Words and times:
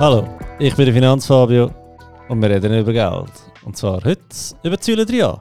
Hallo, 0.00 0.28
ich 0.60 0.76
bin 0.76 0.84
der 0.84 0.94
Finanzfabio 0.94 1.72
und 2.28 2.40
wir 2.40 2.48
reden 2.48 2.72
über 2.72 2.92
Geld. 2.92 3.32
Und 3.64 3.76
zwar 3.76 3.96
heute 4.04 4.20
über 4.62 4.76
Säule 4.80 5.02
3a. 5.02 5.40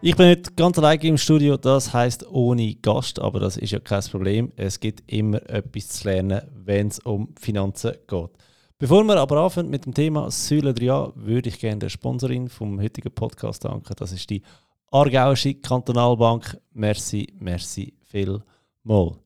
Ich 0.00 0.14
bin 0.14 0.28
heute 0.28 0.52
ganz 0.52 0.78
alleine 0.78 1.02
im 1.02 1.18
Studio, 1.18 1.56
das 1.56 1.92
heißt 1.92 2.24
ohne 2.30 2.76
Gast, 2.76 3.18
aber 3.18 3.40
das 3.40 3.56
ist 3.56 3.72
ja 3.72 3.80
kein 3.80 4.04
Problem. 4.04 4.52
Es 4.54 4.78
gibt 4.78 5.02
immer 5.12 5.38
etwas 5.50 5.88
zu 5.88 6.08
lernen, 6.08 6.42
wenn 6.54 6.86
es 6.86 7.00
um 7.00 7.34
Finanzen 7.40 7.94
geht. 8.06 8.30
Bevor 8.78 9.02
wir 9.02 9.16
aber 9.16 9.38
anfangen 9.38 9.68
mit 9.68 9.84
dem 9.84 9.94
Thema 9.94 10.30
Säule 10.30 10.70
3a, 10.70 11.10
würde 11.16 11.48
ich 11.48 11.58
gerne 11.58 11.80
der 11.80 11.88
Sponsorin 11.88 12.48
vom 12.48 12.80
heutigen 12.80 13.12
Podcast 13.12 13.64
danken. 13.64 13.94
Das 13.96 14.12
ist 14.12 14.30
die 14.30 14.42
Aargauische 14.92 15.54
Kantonalbank. 15.54 16.56
Merci, 16.72 17.34
merci 17.40 17.94
vielmal. 18.04 19.16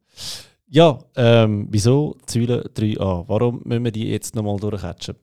Ja, 0.75 0.99
ähm, 1.17 1.67
wieso 1.71 2.17
Säule 2.27 2.65
3a? 2.75 3.29
Warum 3.29 3.61
müssen 3.63 3.85
wir 3.85 3.93
die 3.93 4.09
jetzt 4.09 4.35
nochmal 4.35 4.57
durchhatchen? 4.57 5.17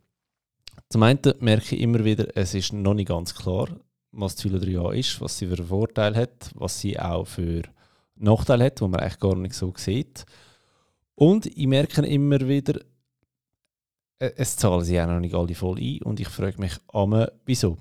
Zum 0.90 1.02
einen 1.02 1.20
merke 1.40 1.76
ich 1.76 1.82
immer 1.82 2.06
wieder, 2.06 2.28
es 2.38 2.54
ist 2.54 2.72
noch 2.72 2.94
nicht 2.94 3.08
ganz 3.08 3.34
klar, 3.34 3.68
was 4.12 4.36
die 4.36 4.48
Säule 4.48 4.64
3a 4.64 4.92
ist, 4.92 5.20
was 5.22 5.40
sie 5.40 5.48
für 5.48 5.58
einen 5.58 5.66
Vorteil 5.66 6.16
hat, 6.16 6.52
was 6.54 6.80
sie 6.80 7.00
auch 7.00 7.26
für 7.26 7.64
Nachteile 8.14 8.66
hat, 8.66 8.80
wo 8.80 8.88
man 8.88 9.00
eigentlich 9.00 9.20
gar 9.20 9.36
nicht 9.36 9.56
so 9.56 9.74
sieht. 9.76 10.24
Und 11.16 11.48
ich 11.48 11.66
merke 11.66 12.06
immer 12.06 12.48
wieder, 12.48 12.82
äh, 14.20 14.30
es 14.36 14.56
zahlen 14.56 14.84
sie 14.84 15.02
auch 15.02 15.08
noch 15.08 15.20
nicht 15.20 15.34
alle 15.34 15.56
voll 15.56 15.80
ein 15.80 16.04
und 16.04 16.20
ich 16.20 16.28
frage 16.28 16.62
mich 16.62 16.74
einmal, 16.94 17.32
wieso. 17.48 17.80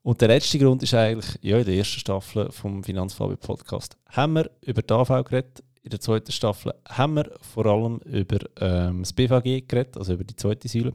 Und 0.00 0.22
der 0.22 0.28
letzte 0.28 0.58
Grund 0.58 0.82
ist 0.82 0.94
eigentlich, 0.94 1.38
ja, 1.42 1.58
in 1.58 1.66
der 1.66 1.74
ersten 1.74 2.00
Staffel 2.00 2.50
vom 2.50 2.82
Finanzfabio 2.82 3.36
Podcast 3.36 3.98
haben 4.08 4.36
wir 4.36 4.50
über 4.62 4.80
die 4.80 4.94
AV 4.94 5.22
geredet, 5.22 5.62
in 5.82 5.90
der 5.90 6.00
zweiten 6.00 6.32
Staffel 6.32 6.74
haben 6.88 7.14
wir 7.14 7.30
vor 7.40 7.66
allem 7.66 7.98
über 8.00 8.38
ähm, 8.60 9.00
das 9.00 9.12
BVG 9.12 9.66
geredet, 9.66 9.96
also 9.96 10.12
über 10.12 10.24
die 10.24 10.36
zweite 10.36 10.68
Säule. 10.68 10.94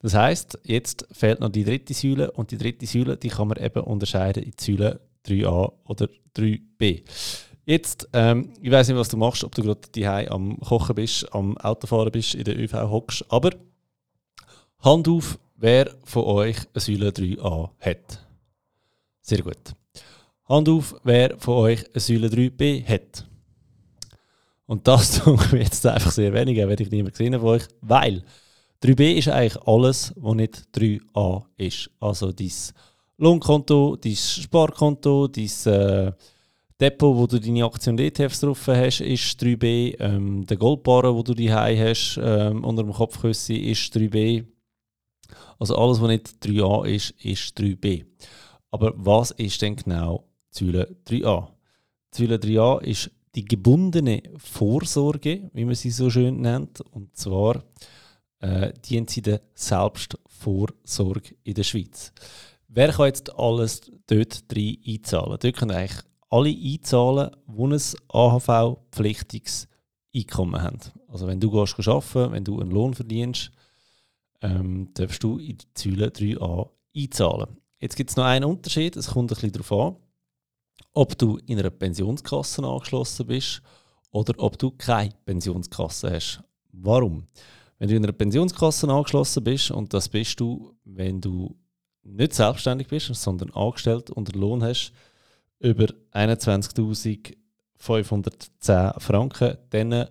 Das 0.00 0.14
heißt, 0.14 0.60
jetzt 0.64 1.06
fehlt 1.10 1.40
noch 1.40 1.50
die 1.50 1.64
dritte 1.64 1.92
Säule 1.92 2.30
und 2.30 2.50
die 2.50 2.58
dritte 2.58 2.86
Säule, 2.86 3.16
die 3.16 3.28
kann 3.28 3.48
man 3.48 3.58
eben 3.58 3.82
unterscheiden 3.82 4.44
in 4.44 4.52
Säule 4.58 5.00
3a 5.26 5.72
oder 5.84 6.08
3b. 6.36 7.02
Jetzt, 7.66 8.08
ähm, 8.14 8.52
ich 8.62 8.70
weiß 8.70 8.88
nicht, 8.88 8.96
was 8.96 9.08
du 9.08 9.18
machst, 9.18 9.44
ob 9.44 9.54
du 9.54 9.62
gerade 9.62 9.80
die 9.94 10.06
am 10.06 10.58
Kochen 10.60 10.94
bist, 10.94 11.30
am 11.34 11.58
Autofahren 11.58 12.10
bist, 12.10 12.34
in 12.34 12.44
der 12.44 12.58
ÖV 12.58 12.72
hockst, 12.88 13.24
aber 13.28 13.50
Hand 14.78 15.08
auf, 15.08 15.38
wer 15.56 15.94
von 16.04 16.24
euch 16.24 16.56
eine 16.72 16.80
Säule 16.80 17.10
3a 17.10 17.70
hat. 17.80 18.26
Sehr 19.20 19.42
gut. 19.42 19.74
Hand 20.48 20.68
auf, 20.68 20.94
wer 21.02 21.36
von 21.38 21.54
euch 21.56 21.84
eine 21.92 22.00
Säule 22.00 22.28
3b 22.28 22.86
hat. 22.86 23.27
Und 24.68 24.86
das 24.86 25.18
tue 25.24 25.34
ich 25.34 25.52
jetzt 25.52 25.86
einfach 25.86 26.12
sehr 26.12 26.32
wenig, 26.34 26.56
werde 26.58 26.82
ich 26.82 26.90
niemand 26.90 27.14
gesehen 27.14 27.32
von 27.40 27.48
euch, 27.48 27.64
weil 27.80 28.22
3b 28.82 29.14
ist 29.14 29.28
eigentlich 29.28 29.60
alles, 29.66 30.12
was 30.16 30.34
nicht 30.34 30.68
3a 30.74 31.42
ist. 31.56 31.90
Also 31.98 32.32
dein 32.32 32.52
Lohnkonto, 33.16 33.96
dein 33.96 34.14
Sparkonto, 34.14 35.26
dein 35.26 35.72
äh, 35.72 36.12
Depot, 36.78 37.16
wo 37.16 37.26
du 37.26 37.40
deine 37.40 37.64
Aktien 37.64 37.94
und 37.94 38.00
ETFs 38.00 38.40
drauf 38.40 38.66
hast, 38.66 39.00
ist 39.00 39.42
3b. 39.42 39.96
Ähm, 40.00 40.46
der 40.46 40.58
Goldbarren, 40.58 41.14
wo 41.14 41.22
du 41.22 41.34
die 41.34 41.52
hast, 41.52 42.20
ähm, 42.22 42.62
unter 42.62 42.84
dem 42.84 42.92
Kopfküsse, 42.92 43.54
ist 43.54 43.96
3b. 43.96 44.44
Also 45.58 45.76
alles, 45.76 46.00
was 46.00 46.08
nicht 46.08 46.28
3a 46.44 46.86
ist, 46.86 47.10
ist 47.22 47.58
3b. 47.58 48.04
Aber 48.70 48.92
was 48.96 49.30
ist 49.32 49.62
denn 49.62 49.76
genau 49.76 50.28
Säule 50.50 50.94
3a? 51.06 51.48
Säule 52.12 52.36
3a 52.36 52.82
ist 52.82 53.10
die 53.38 53.44
gebundene 53.44 54.20
Vorsorge, 54.36 55.48
wie 55.52 55.64
man 55.64 55.76
sie 55.76 55.92
so 55.92 56.10
schön 56.10 56.40
nennt. 56.40 56.80
Und 56.80 57.16
zwar 57.16 57.62
äh, 58.40 58.72
dient 58.84 59.10
sie 59.10 59.22
der 59.22 59.40
Selbstvorsorge 59.54 61.36
in 61.44 61.54
der 61.54 61.62
Schweiz. 61.62 62.12
Wer 62.66 62.92
kann 62.92 63.06
jetzt 63.06 63.32
alles 63.38 63.92
dort 64.08 64.42
rein 64.52 64.76
einzahlen? 64.84 65.38
Dort 65.40 65.56
können 65.56 65.70
eigentlich 65.70 66.04
alle 66.30 66.50
einzahlen, 66.50 67.30
die 67.46 67.62
ein 67.62 67.80
AHV-pflichtiges 68.08 69.68
Einkommen 70.12 70.60
haben. 70.60 70.80
Also 71.06 71.28
wenn 71.28 71.38
du 71.38 71.48
gehst 71.52 71.78
arbeiten, 71.86 72.32
wenn 72.32 72.44
du 72.44 72.60
einen 72.60 72.72
Lohn 72.72 72.94
verdienst, 72.94 73.52
ähm, 74.42 74.90
darfst 74.94 75.22
du 75.22 75.38
in 75.38 75.58
die 75.58 75.66
Säule 75.76 76.08
3a 76.08 76.70
einzahlen. 76.96 77.56
Jetzt 77.78 77.94
gibt 77.94 78.10
es 78.10 78.16
noch 78.16 78.24
einen 78.24 78.46
Unterschied, 78.46 78.96
es 78.96 79.10
kommt 79.10 79.30
ein 79.30 79.34
bisschen 79.34 79.52
darauf 79.52 79.72
an, 79.72 79.96
ob 80.92 81.18
du 81.18 81.38
in 81.46 81.58
einer 81.58 81.70
Pensionskasse 81.70 82.62
angeschlossen 82.64 83.26
bist 83.26 83.62
oder 84.10 84.34
ob 84.38 84.58
du 84.58 84.70
keine 84.70 85.12
Pensionskasse 85.24 86.10
hast. 86.10 86.42
Warum? 86.72 87.26
Wenn 87.78 87.88
du 87.88 87.96
in 87.96 88.04
einer 88.04 88.12
Pensionskasse 88.12 88.88
angeschlossen 88.88 89.44
bist, 89.44 89.70
und 89.70 89.94
das 89.94 90.08
bist 90.08 90.40
du, 90.40 90.74
wenn 90.84 91.20
du 91.20 91.54
nicht 92.02 92.34
selbstständig 92.34 92.88
bist, 92.88 93.14
sondern 93.14 93.50
angestellt 93.50 94.10
und 94.10 94.32
einen 94.32 94.40
Lohn 94.40 94.64
hast, 94.64 94.92
über 95.60 95.86
21.510 96.12 99.00
Franken, 99.00 99.58
dann 99.70 100.08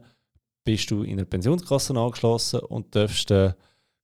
bist 0.64 0.90
du 0.92 1.04
in 1.04 1.14
einer 1.14 1.26
Pensionskasse 1.26 1.98
angeschlossen 1.98 2.60
und 2.60 2.94
darfst 2.96 3.30
den 3.30 3.54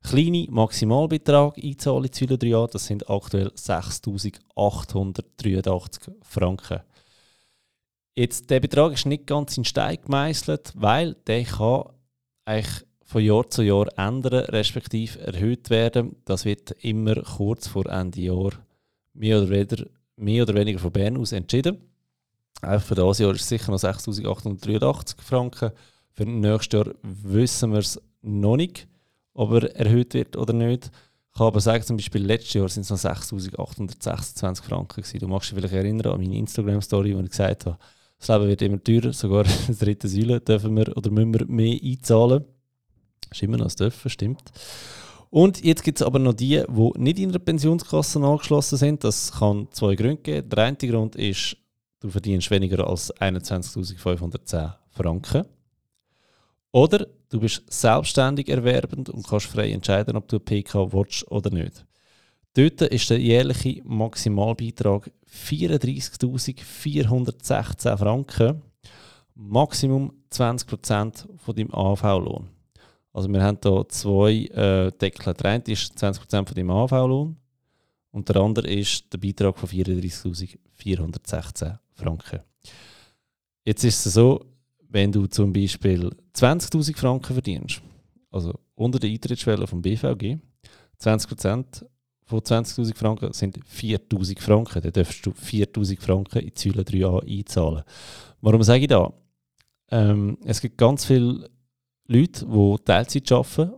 kleinen 0.03 0.53
Maximalbetrag 0.53 1.57
einzahlen 1.57 2.05
in 2.05 2.13
Säule 2.13 2.35
3a. 2.35 2.71
Das 2.71 2.85
sind 2.85 3.09
aktuell 3.09 3.47
6.883 3.47 6.11
Franken. 6.21 6.81
Jetzt, 8.15 8.49
der 8.49 8.59
Betrag 8.59 8.93
ist 8.93 9.07
nicht 9.07 9.25
ganz 9.25 9.57
in 9.57 9.65
Stein 9.65 9.97
gemeißelt, 10.03 10.73
weil 10.75 11.15
der 11.25 11.45
kann 11.45 11.85
eigentlich 12.45 12.85
von 13.05 13.23
Jahr 13.23 13.49
zu 13.49 13.63
Jahr 13.63 13.87
ändern, 13.97 14.45
respektive 14.45 15.19
erhöht 15.19 15.69
werden. 15.69 16.15
Das 16.25 16.45
wird 16.45 16.71
immer 16.83 17.15
kurz 17.15 17.67
vor 17.67 17.85
Ende 17.87 18.21
Jahr 18.21 18.51
mehr 19.13 19.39
oder 19.39 19.49
weniger, 19.49 19.85
mehr 20.15 20.43
oder 20.43 20.55
weniger 20.55 20.79
von 20.79 20.91
Bern 20.91 21.17
aus 21.17 21.31
entschieden. 21.31 21.77
Einfach 22.61 22.87
für 22.87 22.95
dieses 22.95 23.19
Jahr 23.19 23.31
ist 23.31 23.41
es 23.41 23.49
sicher 23.49 23.71
noch 23.71 23.79
6'883 23.79 25.21
Franken. 25.21 25.71
Für 26.11 26.25
nächstes 26.25 26.77
Jahr 26.77 26.93
wissen 27.01 27.71
wir 27.71 27.79
es 27.79 27.99
noch 28.21 28.57
nicht, 28.57 28.87
ob 29.33 29.51
er 29.53 29.75
erhöht 29.75 30.13
wird 30.13 30.35
oder 30.35 30.53
nicht. 30.53 30.91
Ich 31.31 31.37
kann 31.37 31.47
aber 31.47 31.59
sagen, 31.61 31.83
zum 31.83 31.97
Beispiel 31.97 32.23
letztes 32.23 32.53
Jahr 32.53 32.69
sind 32.69 32.83
es 32.83 32.89
noch 32.89 32.97
6'826 32.97 34.63
Franken 34.63 35.01
gewesen. 35.01 35.19
Du 35.19 35.27
magst 35.27 35.49
dich 35.49 35.57
vielleicht 35.57 35.73
erinnern 35.73 36.13
an 36.13 36.21
meine 36.21 36.37
Instagram-Story, 36.37 37.15
wo 37.15 37.21
ich 37.21 37.29
gesagt 37.29 37.65
habe, 37.65 37.77
das 38.19 38.27
Leben 38.27 38.47
wird 38.47 38.61
immer 38.61 38.83
teurer, 38.83 39.13
sogar 39.13 39.45
in 39.67 39.75
der 39.75 39.75
dritten 39.75 40.07
Säule 40.07 40.39
dürfen 40.39 40.75
wir 40.77 40.95
oder 40.95 41.09
müssen 41.09 41.33
wir 41.33 41.45
mehr 41.47 41.79
einzahlen. 41.83 42.45
Das 43.29 43.39
ist 43.39 43.43
immer 43.43 43.57
noch 43.57 43.65
das 43.65 43.75
Dürfen, 43.75 44.09
stimmt. 44.09 44.51
Und 45.31 45.63
jetzt 45.63 45.83
gibt 45.83 45.99
es 45.99 46.05
aber 46.05 46.19
noch 46.19 46.33
die, 46.33 46.63
die 46.67 46.91
nicht 46.99 47.17
in 47.17 47.31
der 47.31 47.39
Pensionskasse 47.39 48.19
angeschlossen 48.19 48.77
sind. 48.77 49.03
Das 49.03 49.31
kann 49.31 49.67
zwei 49.71 49.95
Gründe 49.95 50.21
geben. 50.21 50.47
Der 50.47 50.65
eine 50.65 50.77
Grund 50.77 51.15
ist, 51.15 51.57
du 51.99 52.09
verdienst 52.09 52.51
weniger 52.51 52.87
als 52.87 53.11
21.510 53.15 54.73
Franken. 54.91 55.47
Oder 56.71 57.07
du 57.33 57.39
bist 57.39 57.63
selbstständig 57.67 58.47
erwerbend 58.47 59.09
und 59.09 59.27
kannst 59.27 59.47
frei 59.47 59.71
entscheiden, 59.71 60.15
ob 60.15 60.27
du 60.27 60.39
PK 60.39 60.93
willst 60.93 61.27
oder 61.31 61.49
nicht. 61.49 61.83
Dort 62.53 62.83
ist 62.83 63.09
der 63.09 63.19
jährliche 63.19 63.81
Maximalbeitrag 63.83 65.09
34.416 65.27 67.97
Franken, 67.97 68.61
Maximum 69.33 70.13
20% 70.31 71.25
von 71.37 71.55
deinem 71.55 71.73
AV-Lohn. 71.73 72.49
Also 73.11 73.27
wir 73.29 73.41
haben 73.41 73.57
hier 73.63 73.89
zwei 73.89 74.45
äh, 74.53 74.91
Deckel. 74.91 75.33
Der 75.33 75.51
eine 75.51 75.63
ist 75.65 75.97
20% 75.97 76.45
von 76.45 76.55
deinem 76.55 76.69
AV-Lohn 76.69 77.35
und 78.11 78.29
der 78.29 78.35
andere 78.35 78.67
ist 78.67 79.11
der 79.11 79.17
Beitrag 79.17 79.57
von 79.57 79.69
34.416 79.69 81.79
Franken. 81.95 82.41
Jetzt 83.65 83.83
ist 83.83 84.05
es 84.05 84.13
so, 84.13 84.45
wenn 84.89 85.11
du 85.11 85.25
zum 85.25 85.51
Beispiel 85.51 86.11
20.000 86.35 86.97
Franken 86.97 87.33
verdienst, 87.33 87.81
also 88.31 88.53
unter 88.75 88.99
der 88.99 89.09
Eintrittsschwelle 89.09 89.67
vom 89.67 89.81
BVG, 89.81 90.37
20% 90.99 91.85
von 92.25 92.39
20.000 92.39 92.95
Franken 92.95 93.33
sind 93.33 93.59
4.000 93.59 94.39
Franken. 94.39 94.81
Dann 94.81 94.93
darfst 94.93 95.25
du 95.25 95.31
4.000 95.31 96.01
Franken 96.01 96.39
in 96.39 96.51
Säule 96.55 96.83
3a 96.83 97.39
einzahlen. 97.39 97.83
Warum 98.41 98.63
sage 98.63 98.81
ich 98.81 98.87
das? 98.87 99.11
Ähm, 99.91 100.37
es 100.45 100.61
gibt 100.61 100.77
ganz 100.77 101.05
viele 101.05 101.49
Leute, 102.07 102.45
die 102.45 102.75
Teilzeit 102.85 103.31
arbeiten, 103.31 103.73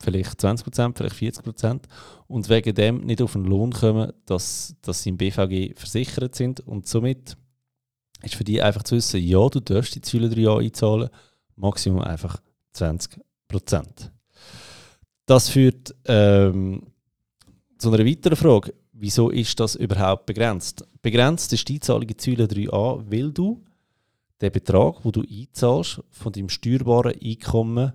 vielleicht 0.00 0.40
20%, 0.40 0.96
vielleicht 0.96 1.16
40%, 1.16 1.82
und 2.26 2.48
wegen 2.48 2.74
dem 2.74 3.00
nicht 3.00 3.22
auf 3.22 3.32
den 3.32 3.44
Lohn 3.44 3.72
kommen, 3.72 4.12
dass, 4.24 4.74
dass 4.82 5.02
sie 5.02 5.10
im 5.10 5.16
BVG 5.16 5.76
versichert 5.76 6.34
sind. 6.34 6.60
Und 6.60 6.86
somit 6.86 7.36
ist 8.22 8.34
für 8.34 8.44
die 8.44 8.62
einfach 8.62 8.84
zu 8.84 8.96
wissen, 8.96 9.20
ja, 9.20 9.48
du 9.48 9.60
darfst 9.60 9.94
die 9.94 10.00
Säule 10.02 10.28
3a 10.28 10.60
einzahlen, 10.60 11.10
Maximum 11.60 12.00
einfach 12.00 12.40
20%. 12.74 13.20
Das 15.26 15.48
führt 15.48 15.94
ähm, 16.06 16.82
zu 17.78 17.92
einer 17.92 18.04
weiteren 18.04 18.36
Frage. 18.36 18.74
Wieso 18.92 19.30
ist 19.30 19.58
das 19.60 19.76
überhaupt 19.76 20.26
begrenzt? 20.26 20.84
Begrenzt 21.00 21.52
ist 21.52 21.68
die 21.68 21.74
Einzahlung 21.74 22.08
in 22.08 22.18
Säule 22.18 22.44
3a, 22.44 23.04
weil 23.10 23.32
du 23.32 23.62
den 24.40 24.52
Betrag, 24.52 25.02
den 25.02 25.12
du 25.12 25.22
einzahlst, 25.22 26.02
von 26.10 26.32
deinem 26.32 26.48
steuerbaren 26.48 27.14
Einkommen 27.22 27.92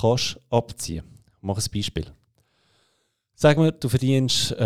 kannst 0.00 0.38
abziehen. 0.50 1.04
Ich 1.36 1.42
mache 1.42 1.60
ein 1.60 1.72
Beispiel. 1.72 2.06
Sagen 3.34 3.62
wir, 3.62 3.72
du 3.72 3.88
verdienst, 3.88 4.52
äh, 4.52 4.56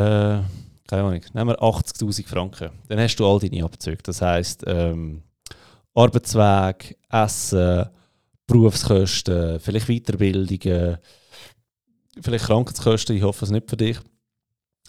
keine 0.87 1.05
Ahnung, 1.05 1.21
nehmen 1.33 1.49
wir 1.49 1.63
80.000 1.63 2.27
Franken. 2.27 2.71
Dann 2.89 2.99
hast 2.99 3.17
du 3.17 3.27
all 3.27 3.39
deine 3.39 3.65
Abzüge. 3.65 4.03
Das 4.03 4.23
heisst, 4.23 4.65
ähm, 4.67 5.23
Arbeitsweg, 5.95 6.97
Essen, 7.11 7.89
Berufskosten, 8.47 9.61
vielleicht 9.61 9.87
Weiterbildungen, 9.87 10.99
vielleicht 12.21 12.45
Krankenkosten, 12.47 13.17
ich 13.17 13.23
hoffe 13.23 13.45
es 13.45 13.51
nicht 13.51 13.69
für 13.69 13.77
dich. 13.77 13.99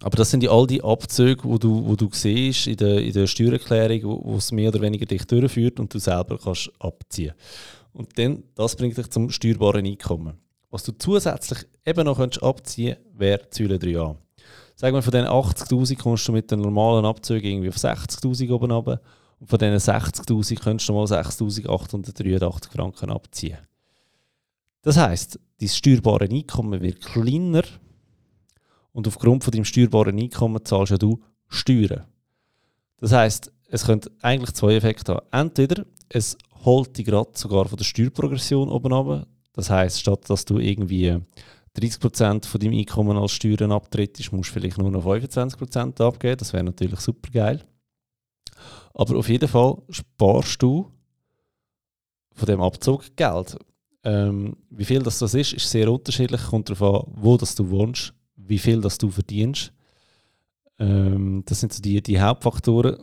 Aber 0.01 0.17
das 0.17 0.31
sind 0.31 0.43
ja 0.43 0.51
all 0.51 0.67
die 0.67 0.83
Abzüge, 0.83 1.43
wo 1.43 1.57
du, 1.57 1.87
wo 1.87 1.95
du 1.95 2.09
siehst 2.11 2.67
in 2.67 2.77
der, 2.77 3.01
in 3.01 3.13
der 3.13 3.27
Steuererklärung, 3.27 4.03
wo, 4.03 4.33
wo 4.33 4.35
es 4.35 4.51
mehr 4.51 4.69
oder 4.69 4.81
weniger 4.81 5.05
dich 5.05 5.25
durchführt 5.25 5.79
und 5.79 5.93
du 5.93 5.99
selber 5.99 6.37
kannst 6.37 6.71
abziehen. 6.79 7.33
Und 7.93 8.17
dann, 8.17 8.43
das 8.55 8.75
bringt 8.75 8.97
dich 8.97 9.09
zum 9.09 9.29
steuerbaren 9.29 9.85
Einkommen. 9.85 10.33
Was 10.71 10.83
du 10.83 10.91
zusätzlich 10.91 11.59
eben 11.85 12.05
noch 12.05 12.17
könntest 12.17 12.43
abziehen 12.43 12.95
könntest, 12.95 13.19
wäre 13.19 13.47
Säule 13.51 13.75
3a. 13.75 14.15
Sagen 14.75 14.95
wir, 14.95 15.03
von 15.03 15.11
diesen 15.11 15.27
80'000 15.27 16.01
kommst 16.01 16.27
du 16.27 16.31
mit 16.31 16.49
den 16.49 16.61
normalen 16.61 17.05
Abzügen 17.05 17.47
irgendwie 17.47 17.69
auf 17.69 17.75
60'000 17.75 18.51
oben 18.51 18.71
runter. 18.71 18.99
Von 19.45 19.59
diesen 19.59 19.77
60'000 19.77 20.59
könntest 20.59 20.89
du 20.89 20.93
mal 20.93 21.05
6'883 21.05 22.71
Franken 22.71 23.11
abziehen. 23.11 23.57
Das 24.81 24.97
heisst, 24.97 25.39
dein 25.59 25.69
steuerbare 25.69 26.25
Einkommen 26.25 26.81
wird 26.81 27.01
kleiner 27.01 27.63
und 28.91 29.07
aufgrund 29.07 29.43
von 29.43 29.51
deinem 29.51 29.65
steuerbaren 29.65 30.19
Einkommen 30.19 30.63
zahlst 30.63 30.91
ja 30.91 30.97
du 30.97 31.21
Steuern. 31.47 32.03
Das 32.97 33.11
heisst, 33.11 33.51
es 33.69 33.85
könnte 33.85 34.11
eigentlich 34.21 34.53
zwei 34.53 34.75
Effekte 34.75 35.15
haben. 35.15 35.25
Entweder 35.31 35.85
es 36.09 36.37
holt 36.63 36.97
dich 36.97 37.05
gerade 37.05 37.31
sogar 37.33 37.65
von 37.65 37.77
der 37.77 37.85
Steuerprogression 37.85 38.69
oben 38.69 38.93
ab. 38.93 39.27
Das 39.53 39.69
heisst, 39.69 39.99
statt 39.99 40.29
dass 40.29 40.45
du 40.45 40.59
irgendwie 40.59 41.17
30% 41.77 42.45
von 42.45 42.61
deinem 42.61 42.77
Einkommen 42.77 43.17
als 43.17 43.31
Steuern 43.31 43.71
abtrittst, 43.71 44.31
musst 44.31 44.49
du 44.49 44.53
vielleicht 44.53 44.77
nur 44.77 44.91
noch 44.91 45.05
25% 45.05 46.01
abgeben. 46.01 46.37
Das 46.37 46.53
wäre 46.53 46.63
natürlich 46.63 46.99
super 46.99 47.29
geil. 47.31 47.63
Aber 48.93 49.17
auf 49.17 49.29
jeden 49.29 49.47
Fall 49.47 49.77
sparst 49.89 50.61
du 50.61 50.91
von 52.33 52.45
dem 52.45 52.61
Abzug 52.61 53.15
Geld. 53.15 53.57
Ähm, 54.03 54.57
wie 54.69 54.85
viel 54.85 55.01
das, 55.01 55.19
das 55.19 55.33
ist, 55.33 55.53
ist 55.53 55.69
sehr 55.69 55.91
unterschiedlich. 55.91 56.41
Kommt 56.43 56.69
darauf 56.69 57.07
an, 57.07 57.13
wo 57.15 57.37
das 57.37 57.55
du 57.55 57.69
wohnst, 57.69 58.13
wie 58.35 58.59
viel 58.59 58.81
das 58.81 58.97
du 58.97 59.09
verdienst. 59.09 59.71
Ähm, 60.79 61.43
das 61.45 61.59
sind 61.61 61.73
so 61.73 61.81
die, 61.81 62.01
die 62.01 62.19
Hauptfaktoren. 62.19 62.97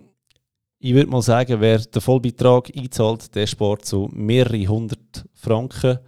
Ich 0.78 0.94
würde 0.94 1.10
mal 1.10 1.22
sagen, 1.22 1.60
wer 1.60 1.78
den 1.78 2.00
Vollbeitrag 2.00 2.70
einzahlt, 2.76 3.34
der 3.34 3.46
spart 3.46 3.84
so 3.84 4.08
mehrere 4.12 4.66
hundert 4.66 5.24
Franken 5.34 5.98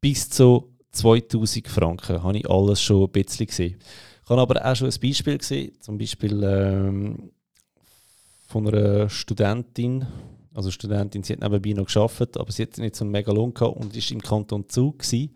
bis 0.00 0.28
zu 0.30 0.72
2000 0.92 1.68
Franken. 1.68 2.22
Habe 2.22 2.38
ich 2.38 2.48
alles 2.48 2.80
schon 2.80 3.04
ein 3.04 3.10
bisschen 3.10 3.46
gesehen. 3.46 3.78
Ich 4.22 4.30
habe 4.30 4.40
aber 4.40 4.64
auch 4.64 4.76
schon 4.76 4.88
ein 4.88 5.00
Beispiel 5.00 5.38
gesehen, 5.38 5.72
zum 5.80 5.98
Beispiel 5.98 6.42
ähm, 6.42 7.30
von 8.46 8.68
einer 8.68 9.08
Studentin. 9.08 10.06
Also 10.54 10.70
Studentin, 10.70 11.22
sie 11.22 11.34
hat 11.34 11.40
nebenbei 11.40 11.72
noch 11.72 11.84
geschafft, 11.84 12.38
aber 12.38 12.50
sie 12.50 12.62
hat 12.62 12.78
nicht 12.78 12.96
so 12.96 13.04
einen 13.04 13.10
mega 13.10 13.32
Lohn 13.32 13.52
gehabt 13.52 13.76
und 13.76 13.94
ist 13.94 14.10
im 14.10 14.22
Kanton 14.22 14.68
Zug 14.68 15.00
gewesen. 15.00 15.34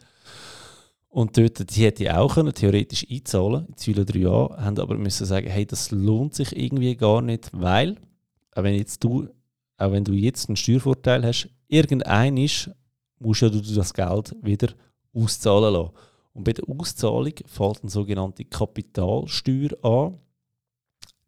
Und 1.09 1.37
dort, 1.37 1.75
die 1.75 1.85
hätte 1.85 2.05
ich 2.05 2.11
auch 2.11 2.35
können, 2.35 2.55
theoretisch 2.55 3.05
einzahlen, 3.11 3.67
in 3.67 3.75
Säule 3.77 4.03
3a, 4.03 4.59
haben 4.59 4.79
aber 4.79 4.97
müssen 4.97 5.27
sagen, 5.27 5.49
hey, 5.49 5.67
das 5.67 5.91
lohnt 5.91 6.35
sich 6.35 6.57
irgendwie 6.57 6.95
gar 6.97 7.21
nicht, 7.21 7.51
weil, 7.53 7.97
auch 8.55 8.63
wenn, 8.63 8.77
jetzt 8.77 9.03
du, 9.03 9.29
auch 9.77 9.91
wenn 9.91 10.05
du 10.05 10.13
jetzt 10.13 10.49
einen 10.49 10.57
Steuervorteil 10.57 11.25
hast, 11.27 11.51
irgendein 11.67 12.37
ist, 12.37 12.71
musst 13.19 13.43
ja 13.43 13.49
du 13.49 13.61
das 13.61 13.93
Geld 13.93 14.37
wieder 14.41 14.69
auszahlen 15.13 15.75
lassen. 15.75 15.91
Und 16.33 16.45
bei 16.45 16.53
der 16.53 16.69
Auszahlung 16.69 17.35
fällt 17.45 17.83
eine 17.83 17.91
sogenannte 17.91 18.45
Kapitalsteuer 18.45 19.85
an. 19.85 20.19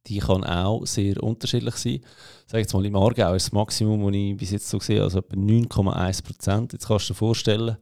Die 0.06 0.18
kann 0.18 0.44
auch 0.44 0.84
sehr 0.86 1.22
unterschiedlich 1.22 1.76
sein. 1.76 2.00
Sag 2.46 2.58
jetzt 2.58 2.74
mal, 2.74 2.84
im 2.84 2.96
Aargau 2.96 3.34
ist 3.34 3.46
das 3.46 3.52
Maximum, 3.52 4.04
das 4.06 4.14
ich 4.14 4.36
bis 4.36 4.50
jetzt 4.50 4.68
so 4.68 4.80
sehe, 4.80 5.02
also 5.02 5.18
etwa 5.18 5.36
9,1 5.36 6.24
Prozent. 6.24 6.72
Jetzt 6.72 6.88
kannst 6.88 7.08
du 7.08 7.12
dir 7.12 7.18
vorstellen, 7.18 7.76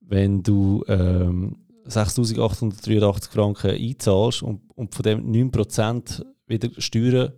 wenn 0.00 0.42
du 0.42 0.84
ähm, 0.88 1.56
6'883 1.86 3.30
Franken 3.30 3.70
einzahlst 3.70 4.42
und, 4.42 4.60
und 4.74 4.94
von 4.94 5.02
dem 5.02 5.30
9% 5.32 6.24
wieder 6.46 6.70
Steuern 6.78 7.32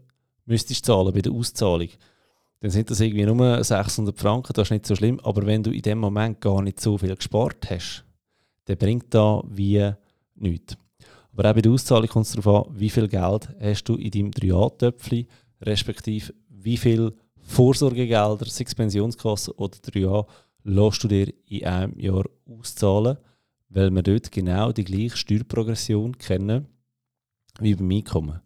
müsstest 0.44 0.84
zahlen 0.84 1.12
bei 1.12 1.20
der 1.20 1.32
Auszahlung, 1.32 1.88
dann 2.60 2.70
sind 2.70 2.90
das 2.90 3.00
irgendwie 3.00 3.26
nur 3.26 3.62
600 3.62 4.18
Franken, 4.18 4.52
das 4.52 4.68
ist 4.68 4.70
nicht 4.70 4.86
so 4.86 4.94
schlimm. 4.94 5.18
Aber 5.20 5.44
wenn 5.46 5.62
du 5.62 5.70
in 5.70 5.82
dem 5.82 5.98
Moment 5.98 6.40
gar 6.40 6.62
nicht 6.62 6.80
so 6.80 6.96
viel 6.96 7.14
gespart 7.16 7.68
hast, 7.70 8.04
dann 8.66 8.76
bringt 8.76 9.12
da 9.12 9.42
wie 9.48 9.92
nichts. 10.36 10.76
Aber 11.32 11.48
auch 11.48 11.54
bei 11.54 11.62
der 11.62 11.72
Auszahlung 11.72 12.08
kommt 12.08 12.26
es 12.26 12.32
darauf 12.32 12.68
an, 12.68 12.78
wie 12.78 12.90
viel 12.90 13.08
Geld 13.08 13.48
hast 13.60 13.84
du 13.84 13.96
in 13.96 14.10
deinem 14.10 14.30
3A-Töpfchen, 14.30 15.26
respektive 15.62 16.34
wie 16.48 16.76
viel 16.76 17.12
Vorsorgegelder, 17.40 18.46
sei 18.46 18.64
es 18.66 18.74
Pensionskasse 18.74 19.54
oder 19.56 19.76
3A, 19.78 20.26
lässt 20.64 21.02
du 21.02 21.08
dir 21.08 21.32
in 21.46 21.64
einem 21.64 21.98
Jahr 21.98 22.24
auszahlen, 22.46 23.16
weil 23.68 23.90
wir 23.90 24.02
dort 24.02 24.30
genau 24.30 24.72
die 24.72 24.84
gleiche 24.84 25.16
Steuerprogression 25.16 26.16
kennen 26.18 26.66
wie 27.60 27.74
beim 27.74 27.90
Einkommen. 27.90 28.40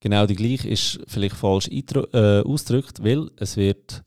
Genau 0.00 0.26
die 0.26 0.36
gleiche 0.36 0.68
ist 0.68 1.00
vielleicht 1.06 1.36
falsch 1.36 1.68
äh, 1.68 2.40
ausgedrückt, 2.40 3.02
weil 3.02 3.30
es 3.36 3.56
wird 3.56 4.02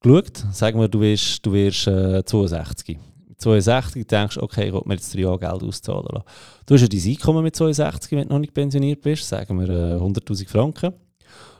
geschaut, 0.00 0.36
sagen 0.52 0.80
wir, 0.80 0.88
du 0.88 1.00
wirst, 1.00 1.44
du 1.46 1.52
wirst 1.52 1.86
äh, 1.86 2.24
62. 2.24 2.98
Mit 3.36 3.42
62 3.42 4.06
denkst 4.06 4.38
okay, 4.38 4.68
ich 4.68 4.72
will 4.72 4.82
mir 4.86 4.94
jetzt 4.94 5.14
drei 5.14 5.20
Jahre 5.20 5.38
Geld 5.38 5.62
auszahlen 5.62 6.08
lassen. 6.10 6.24
Du 6.64 6.74
hast 6.74 6.80
ja 6.80 6.88
dein 6.88 7.10
Einkommen 7.10 7.42
mit 7.42 7.54
62, 7.54 8.12
wenn 8.12 8.28
du 8.28 8.34
noch 8.34 8.40
nicht 8.40 8.54
pensioniert 8.54 9.02
bist, 9.02 9.28
sagen 9.28 9.60
wir 9.60 9.68
äh, 9.68 10.00
100'000 10.00 10.48
Franken. 10.48 10.94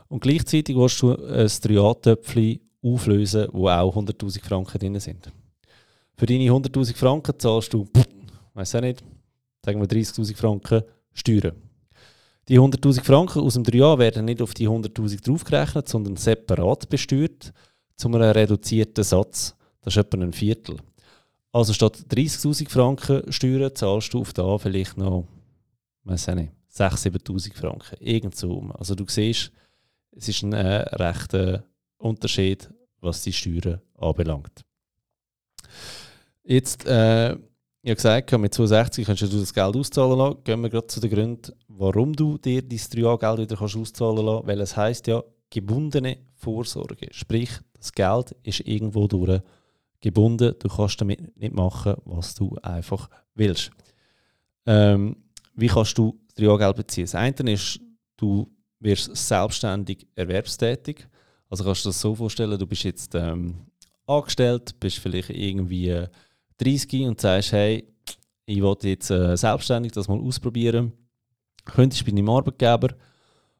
Und 0.07 0.21
gleichzeitig 0.21 0.75
willst 0.75 1.01
du 1.01 1.11
ein 1.11 1.45
3A-Töpfchen 1.45 2.61
auflösen, 2.81 3.47
wo 3.51 3.69
auch 3.69 3.95
100'000 3.95 4.43
Franken 4.43 4.79
drin 4.79 4.99
sind. 4.99 5.31
Für 6.15 6.25
deine 6.25 6.45
100'000 6.45 6.95
Franken 6.95 7.37
zahlst 7.37 7.73
du, 7.73 7.87
weiß 8.55 8.75
auch 8.75 8.81
nicht, 8.81 9.03
sagen 9.63 9.79
wir 9.79 9.87
30'000 9.87 10.35
Franken 10.35 10.81
Steuern. 11.13 11.53
Die 12.47 12.59
100'000 12.59 13.03
Franken 13.03 13.41
aus 13.41 13.53
dem 13.53 13.63
3A 13.63 13.99
werden 13.99 14.25
nicht 14.25 14.41
auf 14.41 14.53
die 14.53 14.67
100'000 14.67 15.23
draufgerechnet, 15.23 15.87
sondern 15.87 16.15
separat 16.15 16.89
besteuert 16.89 17.53
zu 17.97 18.07
einem 18.07 18.21
reduzierten 18.21 19.03
Satz. 19.03 19.55
Das 19.81 19.95
ist 19.95 19.97
etwa 19.97 20.23
ein 20.23 20.33
Viertel. 20.33 20.77
Also 21.51 21.73
statt 21.73 21.97
30'000 22.09 22.69
Franken 22.69 23.31
Steuern 23.31 23.73
zahlst 23.73 24.13
du 24.13 24.19
auf 24.21 24.33
da 24.33 24.57
vielleicht 24.57 24.97
noch, 24.97 25.27
weiß 26.03 26.27
nicht, 26.35 26.51
6'000, 26.73 27.23
7'000 27.23 27.53
Franken. 27.55 27.97
Irgend 27.99 28.35
so. 28.35 28.69
Also 28.77 28.95
du 28.95 29.05
siehst, 29.07 29.51
es 30.11 30.27
ist 30.27 30.43
ein 30.43 30.53
äh, 30.53 30.81
rechter 30.95 31.63
Unterschied, 31.97 32.69
was 32.99 33.23
die 33.23 33.33
Steuern 33.33 33.81
anbelangt. 33.97 34.63
Jetzt, 36.43 36.85
äh, 36.85 37.33
ich 37.33 37.91
habe 37.91 37.95
gesagt, 37.95 38.31
mit 38.37 38.53
62 38.53 39.05
kannst 39.05 39.21
du 39.21 39.27
das 39.27 39.53
Geld 39.53 39.75
auszahlen 39.75 40.17
lassen. 40.17 40.43
Gehen 40.43 40.61
wir 40.61 40.69
gerade 40.69 40.87
zu 40.87 40.99
den 40.99 41.11
Gründen, 41.11 41.53
warum 41.67 42.13
du 42.13 42.37
dir 42.37 42.61
dein 42.61 42.77
3A-Geld 42.77 43.39
wieder 43.39 43.57
kannst 43.57 43.75
auszahlen 43.75 44.25
kannst. 44.25 44.47
Weil 44.47 44.61
es 44.61 44.75
heisst 44.75 45.07
ja, 45.07 45.23
gebundene 45.49 46.17
Vorsorge. 46.35 47.07
Sprich, 47.11 47.49
das 47.73 47.91
Geld 47.91 48.35
ist 48.43 48.61
irgendwo 48.61 49.07
durch 49.07 49.41
gebunden. 50.01 50.53
Du 50.59 50.67
kannst 50.67 50.99
damit 50.99 51.37
nicht 51.37 51.53
machen, 51.53 51.95
was 52.05 52.35
du 52.35 52.55
einfach 52.61 53.09
willst. 53.35 53.71
Ähm, 54.65 55.15
wie 55.55 55.67
kannst 55.67 55.97
du 55.97 56.19
3A-Geld 56.37 56.75
beziehen? 56.75 57.05
Das 57.05 57.15
eine 57.15 57.51
ist, 57.51 57.79
du 58.17 58.49
wirst 58.79 59.15
selbstständig 59.15 60.07
erwerbstätig. 60.15 61.07
Also 61.49 61.63
kannst 61.63 61.85
du 61.85 61.89
das 61.89 61.99
so 61.99 62.13
vorstellen, 62.13 62.59
du 62.59 62.67
bist 62.67 62.83
jetzt 62.83 63.15
ähm, 63.15 63.55
angestellt, 64.05 64.79
bist 64.79 64.99
vielleicht 64.99 65.29
irgendwie 65.29 66.05
30 66.57 67.07
und 67.07 67.21
sagst, 67.21 67.51
hey, 67.53 67.87
ich 68.45 68.61
wollte 68.61 68.89
jetzt 68.89 69.09
äh, 69.09 69.35
selbstständig 69.35 69.91
das 69.91 70.07
mal 70.07 70.19
ausprobieren. 70.19 70.93
Könntest 71.65 72.05
bei 72.05 72.11
deinem 72.11 72.29
Arbeitgeber 72.29 72.89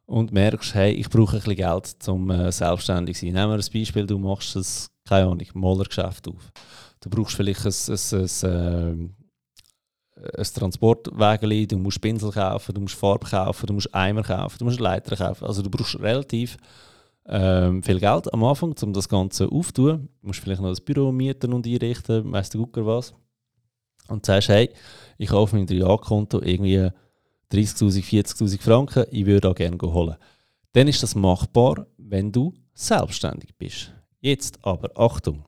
und 0.08 0.32
merkst, 0.32 0.74
hey, 0.74 0.92
ich 0.92 1.10
brauche 1.10 1.36
ein 1.36 1.42
bisschen 1.42 1.56
Geld, 1.56 2.08
um 2.08 2.30
äh, 2.30 2.50
selbstständig 2.50 3.18
zu 3.18 3.26
sein. 3.26 3.34
Nehmen 3.34 3.50
wir 3.50 3.56
ein 3.56 3.72
Beispiel, 3.72 4.06
du 4.06 4.18
machst 4.18 4.56
ein, 4.56 4.64
keine 5.06 5.26
Ahnung, 5.26 5.46
Malergeschäft 5.52 6.26
auf. 6.28 6.50
Du 7.00 7.10
brauchst 7.10 7.36
vielleicht 7.36 7.66
ein, 7.66 7.72
ein, 7.92 8.50
ein, 8.50 9.16
äh, 10.16 10.38
ein 10.38 10.44
Transportwägeli, 10.54 11.66
du 11.66 11.76
musst 11.76 12.00
Pinsel 12.00 12.32
kaufen, 12.32 12.74
du 12.74 12.80
musst 12.80 12.94
Farbe 12.94 13.28
kaufen, 13.28 13.66
du 13.66 13.74
musst 13.74 13.94
Eimer 13.94 14.22
kaufen, 14.22 14.56
du 14.58 14.64
musst 14.64 14.80
Leiter 14.80 15.14
kaufen. 15.14 15.44
Also 15.44 15.60
du 15.60 15.68
brauchst 15.68 16.00
relativ 16.00 16.56
ähm, 17.26 17.82
viel 17.82 18.00
Geld 18.00 18.32
am 18.32 18.44
Anfang, 18.44 18.74
um 18.82 18.92
das 18.94 19.10
Ganze 19.10 19.46
aufzutun. 19.52 20.08
Du 20.22 20.26
musst 20.26 20.40
vielleicht 20.40 20.62
noch 20.62 20.70
das 20.70 20.80
Büro 20.80 21.12
mieten 21.12 21.52
und 21.52 21.66
einrichten, 21.66 22.32
weißt 22.32 22.54
du 22.54 22.60
Gucker 22.60 22.86
was. 22.86 23.12
Und 24.08 24.24
sagst, 24.24 24.48
hey, 24.48 24.70
ich 25.18 25.28
kaufe 25.28 25.54
mein 25.54 25.66
3A-Konto 25.66 26.40
irgendwie 26.40 26.88
30'000, 27.52 28.02
40'000 28.02 28.60
Franken, 28.60 29.04
ich 29.10 29.26
würde 29.26 29.48
da 29.48 29.52
gerne 29.52 29.78
holen. 29.80 30.16
Dann 30.72 30.88
ist 30.88 31.02
das 31.02 31.14
machbar, 31.14 31.86
wenn 31.96 32.30
du 32.30 32.54
selbstständig 32.74 33.56
bist. 33.56 33.92
Jetzt 34.20 34.58
aber, 34.62 34.90
Achtung, 34.98 35.44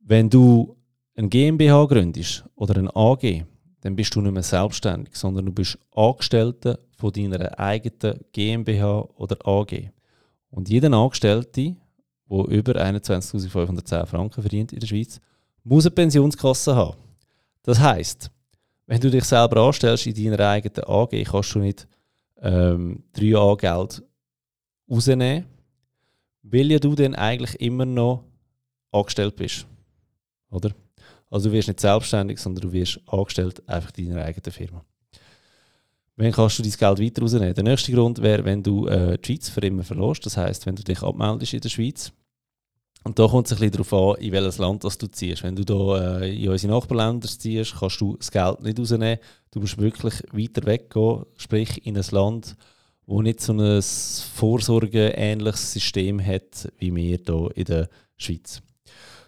wenn 0.00 0.28
du 0.28 0.76
ein 1.16 1.30
GmbH 1.30 1.84
gründest 1.86 2.44
oder 2.54 2.76
ein 2.76 2.90
AG, 2.94 3.44
dann 3.80 3.96
bist 3.96 4.14
du 4.14 4.20
nicht 4.20 4.32
mehr 4.32 4.42
selbstständig, 4.42 5.14
sondern 5.14 5.46
du 5.46 5.52
bist 5.52 5.78
Angestellter 5.94 6.78
von 6.96 7.12
deiner 7.12 7.58
eigenen 7.58 8.20
GmbH 8.32 9.08
oder 9.16 9.36
AG. 9.46 9.90
Und 10.50 10.68
jeder 10.68 10.92
Angestellte, 10.92 11.76
der 12.30 12.44
über 12.48 12.72
21.510 12.76 14.06
Franken 14.06 14.40
verdient 14.40 14.72
in 14.72 14.80
der 14.80 14.86
Schweiz, 14.86 15.20
muss 15.62 15.86
eine 15.86 15.94
Pensionskasse 15.94 16.74
haben. 16.74 16.96
Das 17.62 17.78
heißt, 17.78 18.30
wenn 18.86 19.00
du 19.00 19.10
dich 19.10 19.24
selber 19.24 19.62
anstellst 19.62 20.06
in 20.06 20.14
deiner 20.14 20.48
eigenen 20.48 20.84
AG, 20.84 21.24
kannst 21.24 21.54
du 21.54 21.58
nicht 21.60 21.86
ähm, 22.40 23.02
3A-Geld 23.16 24.02
rausnehmen, 24.90 25.46
weil 26.42 26.70
ja 26.70 26.78
du 26.78 26.94
dann 26.94 27.14
eigentlich 27.14 27.60
immer 27.60 27.86
noch 27.86 28.24
angestellt 28.92 29.36
bist. 29.36 29.66
Oder? 30.50 30.70
Also 31.30 31.48
du 31.48 31.54
wirst 31.54 31.68
nicht 31.68 31.80
selbstständig, 31.80 32.38
sondern 32.38 32.62
du 32.62 32.72
wirst 32.72 33.00
angestellt 33.06 33.66
einfach 33.68 33.90
in 33.96 34.10
deiner 34.10 34.24
eigenen 34.24 34.52
Firma. 34.52 34.84
Wann 36.16 36.30
kannst 36.30 36.58
du 36.58 36.62
dein 36.62 36.72
Geld 36.72 37.00
weiter 37.00 37.22
rausnehmen? 37.22 37.54
Der 37.54 37.64
nächste 37.64 37.92
Grund 37.92 38.22
wäre, 38.22 38.44
wenn 38.44 38.62
du 38.62 38.86
äh, 38.86 39.18
die 39.18 39.26
Schweiz 39.26 39.48
für 39.48 39.60
immer 39.60 39.82
verlässt. 39.82 40.24
Das 40.24 40.36
heißt, 40.36 40.66
wenn 40.66 40.76
du 40.76 40.84
dich 40.84 41.02
abmeldest 41.02 41.54
in 41.54 41.60
der 41.60 41.68
Schweiz. 41.70 42.12
Und 43.04 43.18
da 43.18 43.28
kommt 43.28 43.46
es 43.46 43.52
ein 43.52 43.58
bisschen 43.58 43.84
darauf 43.84 43.92
an, 43.92 44.14
in 44.22 44.32
welches 44.32 44.56
Land 44.56 44.82
das 44.82 44.96
du 44.96 45.06
ziehst. 45.06 45.42
Wenn 45.42 45.54
du 45.54 45.62
hier 45.62 46.22
äh, 46.22 46.42
in 46.42 46.48
unsere 46.48 46.72
Nachbarländer 46.72 47.28
ziehst, 47.28 47.74
kannst 47.78 48.00
du 48.00 48.16
das 48.16 48.30
Geld 48.30 48.62
nicht 48.62 48.78
rausnehmen. 48.78 49.18
Du 49.50 49.60
musst 49.60 49.76
wirklich 49.78 50.22
weiter 50.32 50.64
weggehen, 50.64 51.26
sprich 51.36 51.86
in 51.86 51.98
ein 51.98 52.04
Land, 52.10 52.56
wo 53.06 53.20
nicht 53.20 53.42
so 53.42 53.52
ein 53.52 53.82
vorsorgeähnliches 53.82 55.74
System 55.74 56.24
hat 56.24 56.72
wie 56.78 56.94
wir 56.94 57.18
hier 57.18 57.50
in 57.54 57.64
der 57.64 57.90
Schweiz. 58.16 58.62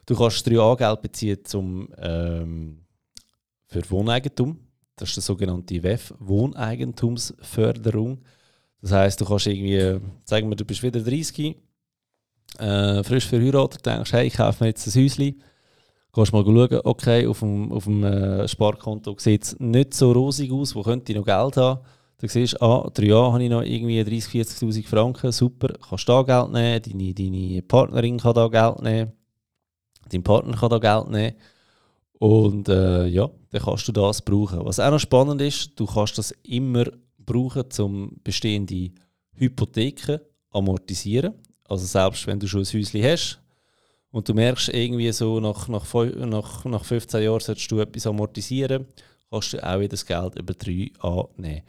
Du 0.07 0.17
kannst 0.17 0.49
3A-Geld 0.49 1.03
beziehen 1.03 1.45
zum, 1.45 1.89
ähm, 1.99 2.79
für 3.67 3.83
Wohneigentum. 3.91 4.59
Das 4.95 5.11
ist 5.11 5.17
der 5.17 5.23
sogenannte 5.23 5.83
WEF, 5.83 6.15
Wohneigentumsförderung. 6.19 8.23
Das 8.81 8.93
heißt, 8.93 9.21
du 9.21 9.27
kannst 9.27 9.49
irgendwie, 9.49 10.01
sagen 10.25 10.49
wir, 10.49 10.57
du 10.57 10.65
bist 10.65 10.83
wieder 10.83 11.01
30, 11.01 11.57
äh, 12.59 13.03
frisch 13.05 13.27
verheiratet, 13.27 13.85
denkst, 13.85 14.13
hey, 14.13 14.27
ich 14.27 14.35
kaufe 14.35 14.65
mir 14.65 14.69
jetzt 14.69 14.87
ein 14.87 15.03
Häuschen. 15.03 15.43
Gehst 16.13 16.33
mal 16.33 16.45
schauen, 16.45 16.81
okay, 16.85 17.27
auf 17.27 17.41
dem, 17.41 17.73
auf 17.73 17.85
dem 17.85 18.03
äh, 18.05 18.49
Sparkonto 18.49 19.15
sieht 19.19 19.45
es 19.45 19.61
nicht 19.61 19.93
so 19.93 20.13
rosig 20.13 20.51
aus, 20.51 20.75
wo 20.75 20.83
könnte 20.83 21.13
ich 21.13 21.19
noch 21.19 21.27
Geld 21.27 21.57
haben? 21.57 21.81
Du 22.19 22.27
siehst, 22.27 22.61
ah, 22.63 22.89
drei 22.95 23.09
Jahre 23.09 23.35
habe 23.35 23.45
ich 23.45 23.51
noch 23.51 23.63
irgendwie 23.63 24.01
30.000, 24.01 24.61
40.000 24.61 24.87
Franken, 24.87 25.33
super, 25.33 25.69
kannst 25.87 26.09
da 26.09 26.23
Geld 26.23 26.51
nehmen, 26.51 26.83
deine, 26.83 27.13
deine 27.13 27.63
Partnerin 27.63 28.19
kann 28.19 28.35
da 28.35 28.49
Geld 28.49 28.83
nehmen 28.83 29.13
Dein 30.09 30.23
Partner 30.23 30.57
kann 30.57 30.71
da 30.71 30.79
Geld 30.79 31.11
nehmen. 31.11 31.37
Und 32.19 32.69
äh, 32.69 33.07
ja, 33.07 33.29
dann 33.51 33.63
kannst 33.63 33.89
du 33.89 33.93
das 33.93 34.23
brauchen. 34.23 34.65
Was 34.65 34.81
auch 34.81 34.91
noch 34.91 35.01
spannend 35.01 35.41
ist, 35.43 35.79
du 35.79 35.87
kannst 35.87 36.17
das 36.17 36.33
immer 36.43 36.85
brauchen, 37.19 37.65
um 37.79 38.17
bestehende 38.25 38.91
Hypotheken 39.35 40.21
amortisieren. 40.51 41.35
Also 41.69 41.87
selbst 41.87 42.27
wenn 42.27 42.39
du 42.39 42.47
schon 42.47 42.61
ein 42.61 42.67
Häuschen 42.67 43.03
hast 43.03 43.41
und 44.11 44.29
du 44.29 44.35
merkst 44.35 44.69
irgendwie 44.69 45.11
so, 45.13 45.41
nach, 45.41 45.69
nach, 45.69 45.87
nach, 45.93 46.65
nach 46.65 46.85
15 46.85 47.23
Jahren 47.23 47.41
solltest 47.41 47.71
du 47.71 47.81
etwas 47.81 48.07
amortisieren, 48.07 48.87
kannst 49.31 49.53
du 49.53 49.65
auch 49.67 49.79
wieder 49.79 49.89
das 49.89 50.07
Geld 50.07 50.39
über 50.39 50.55
3 50.55 50.91
annehmen. 51.01 51.63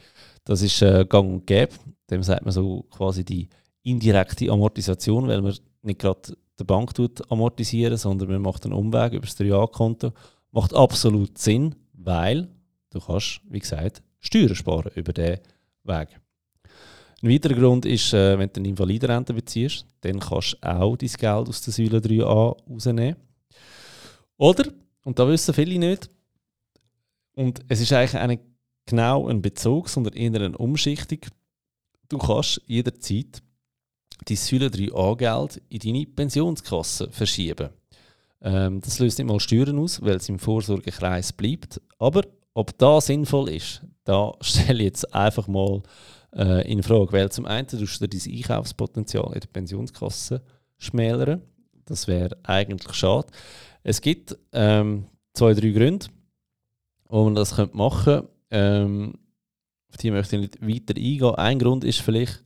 Das 0.43 0.61
ist 0.61 0.81
äh, 0.81 1.05
gang 1.07 1.33
und 1.33 1.47
gäbe. 1.47 1.73
Dem 2.09 2.23
sagt 2.23 2.45
man 2.45 2.53
so 2.53 2.85
quasi 2.89 3.25
die 3.25 3.49
indirekte 3.83 4.49
Amortisation, 4.49 5.27
weil 5.27 5.41
man 5.41 5.57
nicht 5.81 5.99
gerade 5.99 6.37
der 6.59 6.63
Bank 6.63 6.93
tut 6.93 7.29
amortisieren, 7.31 7.97
sondern 7.97 8.29
man 8.29 8.41
macht 8.41 8.65
einen 8.65 8.73
Umweg 8.73 9.13
über 9.13 9.25
das 9.25 9.37
3A-Konto. 9.37 10.13
Macht 10.51 10.73
absolut 10.73 11.37
Sinn, 11.37 11.75
weil 11.93 12.47
du 12.91 12.99
kannst, 12.99 13.41
wie 13.49 13.59
gesagt, 13.59 14.01
Steuern 14.19 14.55
sparen 14.55 14.91
über 14.95 15.13
diesen 15.13 15.39
Weg. 15.83 16.19
Ein 17.27 17.33
weiterer 17.33 17.55
Grund 17.55 17.85
ist, 17.85 18.13
äh, 18.13 18.39
wenn 18.39 18.47
du 18.53 18.61
eine 18.61 18.69
Invalidenrente 18.69 19.33
beziehst, 19.33 19.85
dann 19.99 20.17
kannst 20.17 20.53
du 20.53 20.65
auch 20.65 20.95
dein 20.95 21.09
Geld 21.09 21.49
aus 21.49 21.61
der 21.61 21.73
Säule 21.73 21.97
3a 21.97 22.23
rausnehmen. 22.71 23.17
Oder, 24.37 24.71
und 25.03 25.19
da 25.19 25.27
wissen 25.27 25.53
viele 25.53 25.77
nicht, 25.77 26.09
und 27.35 27.59
es 27.67 27.81
ist 27.81 27.91
eigentlich 27.91 28.15
eine, 28.15 28.39
genau 28.85 29.27
ein 29.27 29.41
Bezug, 29.41 29.89
sondern 29.89 30.13
eher 30.13 30.33
eine 30.35 30.57
Umschichtung, 30.57 31.19
du 32.07 32.17
kannst 32.17 32.61
jederzeit 32.65 33.43
dein 34.25 34.37
Säule 34.37 34.67
3a-Geld 34.67 35.61
in 35.67 35.79
deine 35.79 36.05
Pensionskasse 36.05 37.11
verschieben. 37.11 37.71
Ähm, 38.41 38.79
das 38.79 38.99
löst 38.99 39.17
nicht 39.17 39.27
mal 39.27 39.41
Steuern 39.41 39.79
aus, 39.79 40.01
weil 40.01 40.15
es 40.15 40.29
im 40.29 40.39
Vorsorgekreis 40.39 41.33
bleibt. 41.33 41.81
Aber 41.99 42.21
ob 42.53 42.77
das 42.77 43.07
sinnvoll 43.07 43.49
ist, 43.49 43.81
da 44.05 44.31
stelle 44.41 44.79
ich 44.79 44.85
jetzt 44.87 45.13
einfach 45.13 45.49
mal 45.49 45.83
äh, 46.35 46.69
in 46.71 46.83
Frage. 46.83 47.11
Weil 47.11 47.31
zum 47.31 47.45
einen 47.45 47.67
tust 47.67 48.01
du 48.01 48.07
dein 48.07 48.33
Einkaufspotenzial 48.33 49.33
in 49.33 49.39
der 49.39 49.47
Pensionskasse 49.47 50.41
schmälern. 50.77 51.41
Das 51.85 52.07
wäre 52.07 52.37
eigentlich 52.43 52.93
schade. 52.93 53.27
Es 53.83 54.01
gibt 54.01 54.37
ähm, 54.51 55.05
zwei, 55.33 55.53
drei 55.53 55.69
Gründe, 55.69 56.07
wo 57.07 57.23
man 57.23 57.35
das 57.35 57.57
machen 57.73 58.03
könnte. 58.03 58.29
Ähm, 58.51 59.13
auf 59.89 59.97
die 59.97 60.11
möchte 60.11 60.35
ich 60.35 60.41
nicht 60.41 60.61
weiter 60.61 60.95
eingehen. 60.99 61.35
Ein 61.35 61.59
Grund 61.59 61.83
ist 61.83 62.01
vielleicht, 62.01 62.43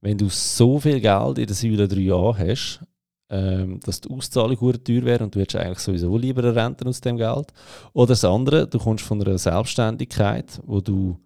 wenn 0.00 0.18
du 0.18 0.28
so 0.28 0.78
viel 0.78 1.00
Geld 1.00 1.38
in 1.38 1.46
der 1.46 1.56
Säule 1.56 1.84
3a 1.86 2.36
hast, 2.36 2.80
ähm, 3.28 3.80
dass 3.80 4.00
die 4.00 4.10
Auszahlung 4.10 4.56
sehr 4.56 4.84
teuer 4.84 5.04
wäre 5.04 5.24
und 5.24 5.34
du 5.34 5.40
hättest 5.40 5.56
eigentlich 5.56 5.80
sowieso 5.80 6.16
lieber 6.16 6.44
eine 6.44 6.54
Rente 6.54 6.86
aus 6.86 7.00
dem 7.00 7.16
Geld. 7.16 7.52
Oder 7.92 8.08
das 8.08 8.24
andere, 8.24 8.66
du 8.68 8.78
kommst 8.78 9.04
von 9.04 9.20
einer 9.20 9.38
Selbstständigkeit, 9.38 10.60
wo 10.64 10.80
du, 10.80 11.18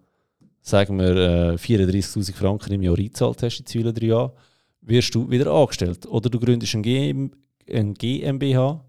sagen 0.61 0.99
wir, 0.99 1.15
äh, 1.53 1.57
34'000 1.57 2.33
Franken 2.33 2.73
im 2.73 2.81
Jahr 2.83 2.97
eingezahlt 2.97 3.41
hast 3.43 3.59
in 3.59 3.65
Säule 3.65 3.91
3a, 3.91 4.31
wirst 4.81 5.13
du 5.15 5.29
wieder 5.29 5.51
angestellt. 5.51 6.05
Oder 6.05 6.29
du 6.29 6.39
gründest 6.39 6.75
ein, 6.75 6.83
GM, 6.83 7.31
ein 7.69 7.93
GmbH, 7.93 8.83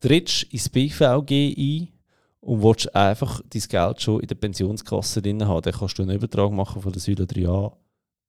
trittst 0.00 0.44
ins 0.44 0.68
BVG 0.68 1.54
ein 1.56 1.88
und 2.40 2.62
willst 2.62 2.94
einfach 2.94 3.40
dein 3.48 3.62
Geld 3.62 4.02
schon 4.02 4.20
in 4.20 4.26
der 4.26 4.34
Pensionskasse 4.34 5.22
drin 5.22 5.46
haben. 5.46 5.62
Dann 5.62 5.74
kannst 5.74 5.98
du 5.98 6.02
einen 6.02 6.16
Übertrag 6.16 6.50
machen 6.50 6.82
von 6.82 6.92
der 6.92 7.00
Säule 7.00 7.24
3a 7.24 7.72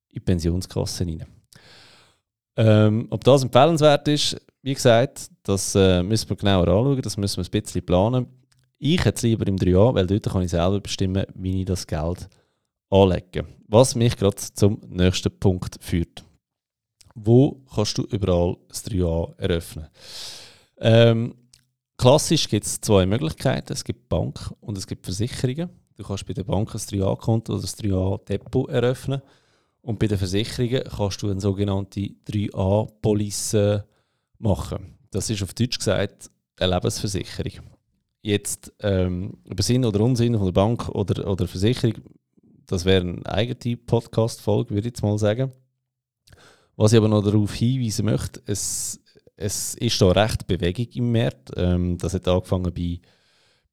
in 0.10 0.16
die 0.16 0.20
Pensionskasse 0.20 1.06
rein. 1.06 1.26
Ähm, 2.56 3.08
ob 3.10 3.24
das 3.24 3.44
empfehlenswert 3.44 4.08
ist, 4.08 4.40
wie 4.62 4.74
gesagt, 4.74 5.30
das 5.42 5.74
äh, 5.76 6.04
müssen 6.04 6.30
wir 6.30 6.38
genauer 6.38 6.68
anschauen, 6.68 7.02
das 7.02 7.18
müssen 7.18 7.44
wir 7.44 7.46
ein 7.46 7.62
bisschen 7.62 7.86
planen. 7.86 8.28
Ich 8.78 9.04
hätte 9.04 9.16
es 9.16 9.22
lieber 9.24 9.48
im 9.48 9.58
3a, 9.58 9.96
weil 9.96 10.06
dort 10.06 10.30
kann 10.30 10.44
ich 10.44 10.52
selber 10.52 10.80
bestimmen, 10.80 11.26
wie 11.34 11.62
ich 11.62 11.66
das 11.66 11.88
Geld 11.88 12.30
anlege. 12.94 13.46
Was 13.68 13.96
mich 13.96 14.16
gerade 14.16 14.38
zum 14.38 14.80
nächsten 14.88 15.32
Punkt 15.40 15.78
führt. 15.82 16.24
Wo 17.16 17.64
kannst 17.74 17.98
du 17.98 18.04
überall 18.04 18.58
das 18.68 18.86
3a 18.86 19.38
eröffnen? 19.38 19.88
Ähm, 20.78 21.36
klassisch 21.98 22.48
gibt 22.48 22.66
es 22.66 22.82
zwei 22.82 23.06
Möglichkeiten. 23.06 23.74
Es 23.74 23.84
gibt 23.84 24.10
Bank 24.10 24.54
und 24.62 24.78
es 24.78 24.88
gibt 24.88 25.06
Versicherungen. 25.06 25.70
Du 25.96 26.04
kannst 26.04 26.26
bei 26.26 26.34
der 26.34 26.44
Bank 26.44 26.74
ein 26.74 26.80
3a-Konto 26.80 27.54
oder 27.54 27.64
ein 27.64 27.68
3a-Depot 27.68 28.70
eröffnen. 28.70 29.22
Und 29.82 30.00
bei 30.00 30.08
den 30.08 30.18
Versicherungen 30.18 30.84
kannst 30.84 31.22
du 31.22 31.30
eine 31.30 31.42
sogenannte 31.42 32.12
3a-Police 32.28 33.84
machen. 34.40 34.98
Das 35.12 35.30
ist 35.30 35.44
auf 35.44 35.54
Deutsch 35.54 35.78
gesagt 35.78 36.32
eine 36.60 36.76
Lebensversicherung. 36.76 37.68
Jetzt 38.22 38.74
ähm, 38.80 39.38
über 39.46 39.62
Sinn 39.62 39.86
oder 39.86 40.00
Unsinn 40.00 40.36
von 40.36 40.46
der 40.46 40.54
Bank 40.54 40.90
oder, 40.90 41.28
oder 41.30 41.48
Versicherung, 41.48 41.96
das 42.74 42.86
wäre 42.86 43.02
eine 43.02 43.26
eigene 43.26 43.78
Podcast-Folge, 43.78 44.72
würde 44.72 44.88
ich 44.88 44.94
jetzt 44.94 45.04
mal 45.04 45.18
sagen. 45.18 45.52
Was 46.76 46.92
ich 46.92 46.98
aber 46.98 47.08
noch 47.08 47.24
darauf 47.24 47.54
hinweisen 47.54 48.06
möchte, 48.06 48.42
es, 48.46 49.00
es 49.36 49.76
ist 49.76 50.02
da 50.02 50.12
recht 50.12 50.48
Bewegung 50.48 50.88
im 50.94 51.12
Markt. 51.12 51.52
Ähm, 51.56 51.98
das 51.98 52.14
hat 52.14 52.28
angefangen 52.28 52.74
bei 52.74 53.00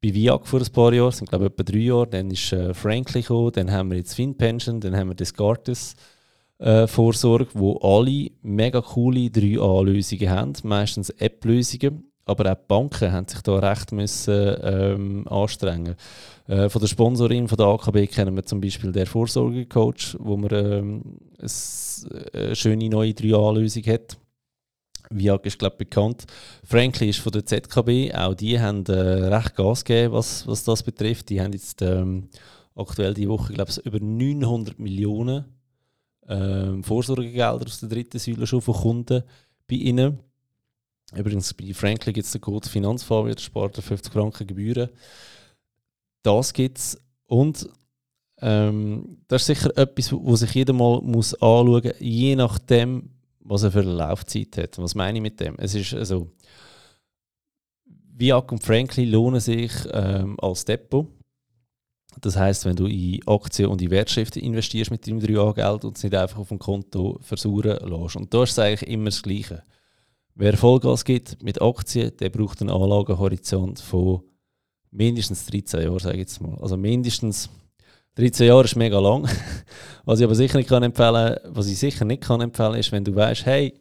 bei 0.03 0.15
VIAG 0.15 0.47
vor 0.47 0.61
ein 0.61 0.73
paar 0.73 0.93
Jahren, 0.95 1.13
sind 1.13 1.29
glaube 1.29 1.47
ich 1.47 1.53
etwa 1.53 1.63
drei 1.63 1.79
Jahre, 1.79 2.07
dann 2.07 2.31
ist 2.31 2.53
äh, 2.53 2.73
Frankly 2.73 3.21
gekommen, 3.21 3.53
dann 3.53 3.71
haben 3.71 3.91
wir 3.91 3.99
jetzt 3.99 4.15
FinPension, 4.15 4.81
dann 4.81 4.97
haben 4.97 5.09
wir 5.09 5.15
Descartes 5.15 5.95
äh, 6.59 6.87
Vorsorge, 6.87 7.49
wo 7.55 7.77
alle 7.79 8.31
mega 8.43 8.81
coole 8.81 9.29
3A-Lösungen 9.29 10.31
haben, 10.31 10.53
meistens 10.63 11.11
App-Lösungen, 11.11 12.10
aber 12.25 12.53
auch 12.53 12.57
die 12.57 12.65
Banken 12.69 13.13
haben 13.13 13.27
sich 13.27 13.41
da 13.43 13.59
recht 13.59 13.93
müssen, 13.93 14.57
ähm, 14.63 15.29
anstrengen. 15.29 15.97
Äh, 16.47 16.69
von 16.69 16.81
der 16.81 16.89
Sponsorin 16.89 17.49
von 17.49 17.59
der 17.59 17.67
AKB 17.67 18.07
kennen 18.07 18.37
wir 18.37 18.45
zum 18.45 18.61
Beispiel 18.61 18.93
den 18.93 19.07
Vorsorgecoach, 19.07 20.17
wo 20.19 20.37
man 20.37 20.51
ähm, 20.53 21.03
eine 21.39 22.55
schöne 22.55 22.89
neue 22.89 23.13
3A-Lösung 23.13 23.85
hat 23.85 24.17
Viag 25.13 25.45
ist 25.45 25.59
glaube 25.59 25.77
bekannt. 25.77 26.25
Frankly 26.65 27.09
ist 27.09 27.19
von 27.19 27.33
der 27.33 27.45
ZKB. 27.45 28.15
Auch 28.15 28.35
die 28.35 28.61
haben 28.61 28.85
äh, 28.87 28.93
recht 28.93 29.57
Gas 29.57 29.85
gegeben, 29.85 30.15
was, 30.15 30.47
was 30.47 30.63
das 30.63 30.85
betrifft. 30.85 31.31
Die 31.31 31.41
haben 31.41 31.53
jetzt 31.53 31.83
ähm, 31.83 32.29
aktuell 32.77 33.13
die 33.15 33.29
Woche 33.29 33.53
glaube 33.53 33.71
ich 33.71 33.79
über 33.85 33.99
900 34.01 34.79
Millionen 34.79 35.47
ähm, 36.29 36.85
Vorsorgegelder 36.85 37.67
aus 37.67 37.81
der 37.81 37.89
dritten 37.89 38.21
Säule 38.21 38.47
schon 38.47 38.61
von 38.61 38.75
Kunden 38.75 39.25
bei 39.69 39.77
ihnen. 39.77 40.21
Übrigens 41.15 41.53
bei 41.55 41.73
Frankly 41.75 42.13
gibt 42.13 42.27
es 42.27 42.41
Code 42.41 42.69
Finanzfabio, 42.69 43.35
der 43.35 43.41
spart 43.41 43.77
50 43.77 44.13
Franken 44.13 44.47
Gebühren. 44.47 44.91
das 46.23 46.53
gibt 46.53 46.79
es. 46.79 47.01
Und 47.27 47.69
ähm, 48.41 49.19
das 49.29 49.43
ist 49.43 49.47
sicher 49.47 49.77
etwas, 49.77 50.13
wo 50.13 50.37
sich 50.37 50.53
jeder 50.53 50.73
mal 50.73 51.01
muss 51.03 51.35
anschauen 51.35 51.83
muss, 51.83 51.95
je 51.99 52.37
nachdem, 52.37 53.11
was 53.41 53.63
er 53.63 53.73
für 53.73 53.81
eine 53.81 53.93
Laufzeit 53.93 54.57
hat. 54.57 54.79
Was 54.79 54.95
meine 54.95 55.19
ich 55.19 55.23
mit 55.23 55.41
dem? 55.41 55.57
Es 55.59 55.75
ist 55.75 55.95
also, 55.95 56.31
Viac 58.17 58.53
und 58.53 58.63
Franklin 58.63 59.11
lohnen 59.11 59.41
sich 59.41 59.73
ähm, 59.93 60.39
als 60.41 60.65
Depot. 60.65 61.09
Das 62.21 62.37
heißt, 62.37 62.65
wenn 62.65 62.77
du 62.77 62.87
in 62.87 63.21
Aktien 63.27 63.69
und 63.69 63.81
in 63.81 63.91
Wertschriften 63.91 64.43
investierst 64.43 64.91
mit 64.91 65.07
deinem 65.07 65.21
3A-Geld 65.21 65.85
und 65.85 65.97
es 65.97 66.03
nicht 66.03 66.15
einfach 66.15 66.39
auf 66.39 66.49
dem 66.49 66.59
Konto 66.59 67.19
versuchen 67.23 67.71
lässt. 67.71 68.17
Und 68.17 68.35
da 68.35 68.43
ist 68.43 68.53
es 68.53 68.59
eigentlich 68.59 68.91
immer 68.91 69.07
das 69.07 69.23
Gleiche. 69.23 69.63
Wer 70.41 70.57
Vollgas 70.57 71.05
gibt 71.05 71.43
mit 71.43 71.61
Aktien, 71.61 72.17
der 72.17 72.31
braucht 72.31 72.63
einen 72.63 72.71
Anlagehorizont 72.71 73.79
von 73.79 74.23
mindestens 74.91 75.45
13 75.45 75.83
Jahren, 75.83 75.99
sage 75.99 76.15
ich 76.15 76.21
jetzt 76.21 76.41
mal. 76.41 76.57
Also 76.63 76.79
mindestens 76.79 77.51
13 78.15 78.47
Jahre 78.47 78.65
ist 78.65 78.75
mega 78.75 78.99
lang. 78.99 79.29
was 80.07 80.19
ich 80.19 80.25
aber 80.25 80.35
sicher 80.35 80.57
nicht 80.57 80.71
kann 80.71 80.83
empfehlen, 80.83 81.37
was 81.45 81.67
ich 81.67 81.79
sicher 81.79 82.07
nicht 82.07 82.23
kann 82.23 82.41
empfehlen, 82.41 82.77
ist, 82.77 82.91
wenn 82.91 83.05
du 83.05 83.15
weißt, 83.15 83.45
hey, 83.45 83.75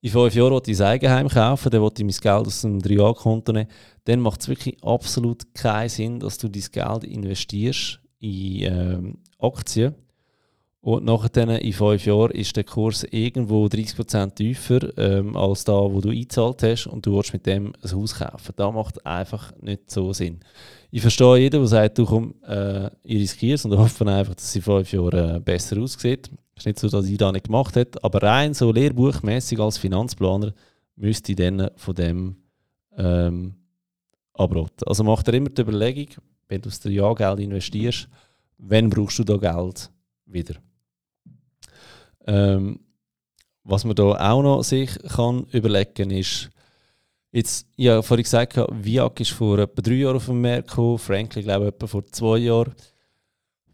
in 0.00 0.10
fünf 0.10 0.34
Jahren 0.34 0.54
will 0.54 0.62
ich 0.64 0.80
ein 0.80 0.86
Eigenheim 0.86 1.28
kaufen, 1.28 1.68
dann 1.68 1.82
will 1.82 1.92
ich 1.94 2.02
mein 2.02 2.34
Geld 2.34 2.46
aus 2.46 2.64
einem 2.64 2.78
3A-Konto 2.78 3.52
nehmen, 3.52 3.68
dann 4.04 4.20
macht 4.20 4.40
es 4.40 4.48
wirklich 4.48 4.82
absolut 4.82 5.54
keinen 5.54 5.90
Sinn, 5.90 6.18
dass 6.18 6.38
du 6.38 6.48
dein 6.48 6.64
Geld 6.72 7.04
investierst 7.04 8.00
in 8.20 8.62
ähm, 8.62 9.18
Aktien 9.38 9.94
und 10.82 11.04
nachher 11.04 11.60
in 11.60 11.72
fünf 11.74 12.06
Jahren 12.06 12.30
ist 12.30 12.56
der 12.56 12.64
Kurs 12.64 13.04
irgendwo 13.10 13.66
30% 13.66 14.34
tiefer 14.34 14.96
ähm, 14.96 15.36
als 15.36 15.64
da, 15.64 15.72
wo 15.72 16.00
du 16.00 16.08
eingezahlt 16.08 16.62
hast 16.62 16.86
und 16.86 17.04
du 17.04 17.16
willst 17.16 17.34
mit 17.34 17.44
dem 17.44 17.74
ein 17.82 17.92
Haus 17.92 18.14
kaufen. 18.14 18.54
Das 18.56 18.72
macht 18.72 19.04
einfach 19.04 19.52
nicht 19.60 19.90
so 19.90 20.14
Sinn. 20.14 20.40
Ich 20.90 21.02
verstehe 21.02 21.36
jeden, 21.36 21.60
der 21.60 21.66
sagt, 21.66 21.98
du 21.98 22.06
komm, 22.06 22.34
äh, 22.46 22.86
ich 23.02 23.20
riskiere 23.20 23.56
es 23.56 23.64
und 23.66 23.76
hoffe 23.76 24.06
einfach, 24.06 24.34
dass 24.34 24.44
es 24.44 24.56
in 24.56 24.62
fünf 24.62 24.90
Jahren 24.90 25.36
äh, 25.36 25.40
besser 25.40 25.78
aussieht. 25.78 26.30
Es 26.54 26.62
ist 26.62 26.66
nicht 26.66 26.78
so, 26.78 26.88
dass 26.88 27.06
ich 27.06 27.18
das 27.18 27.32
nicht 27.32 27.46
gemacht 27.46 27.76
hätte, 27.76 28.02
aber 28.02 28.22
rein 28.22 28.54
so 28.54 28.72
lehrbuchmäßig 28.72 29.60
als 29.60 29.76
Finanzplaner 29.76 30.54
müsste 30.96 31.32
ich 31.32 31.36
dann 31.36 31.70
von 31.76 31.94
dem 31.94 32.36
ähm, 32.96 33.54
abraten. 34.32 34.86
Also 34.86 35.04
mach 35.04 35.22
dir 35.22 35.34
immer 35.34 35.50
die 35.50 35.60
Überlegung, 35.60 36.08
wenn 36.48 36.62
du 36.62 36.68
aus 36.70 36.80
der 36.80 36.92
Jahr 36.92 37.14
Geld 37.14 37.40
investierst, 37.40 38.08
wann 38.56 38.88
brauchst 38.88 39.18
du 39.18 39.24
da 39.24 39.36
Geld 39.36 39.90
wieder? 40.24 40.54
Ähm, 42.26 42.80
was 43.64 43.84
man 43.84 43.94
da 43.94 44.32
auch 44.32 44.42
noch 44.42 44.62
sich 44.62 44.90
kann 45.14 45.44
überlegen 45.52 46.10
ist, 46.10 46.50
jetzt, 47.32 47.66
ja, 47.76 48.02
vorhin 48.02 48.24
gesagt, 48.24 48.56
Viac 48.56 49.20
ist 49.20 49.30
vor 49.30 49.58
etwa 49.58 49.82
drei 49.82 49.94
Jahren 49.94 50.16
auf 50.16 50.26
dem 50.26 50.40
Markt 50.40 50.68
gekommen, 50.68 50.98
Franklin 50.98 51.44
glaube 51.44 51.66
ich 51.66 51.74
etwa 51.74 51.86
vor 51.86 52.06
zwei 52.06 52.38
Jahren. 52.38 52.74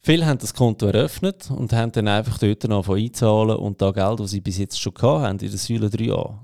Viele 0.02 0.26
haben 0.26 0.38
das 0.38 0.54
Konto 0.54 0.86
eröffnet 0.86 1.50
und 1.50 1.72
haben 1.72 1.90
dann 1.92 2.08
einfach 2.08 2.38
dort 2.38 2.64
noch 2.64 2.88
einzahlen 2.88 3.56
und 3.56 3.80
das 3.80 3.94
Geld, 3.94 4.20
das 4.20 4.30
sie 4.30 4.40
bis 4.40 4.58
jetzt 4.58 4.80
schon 4.80 4.94
hatten, 5.00 5.44
in 5.44 5.50
der 5.50 5.58
Säule 5.58 5.88
3a, 5.88 6.38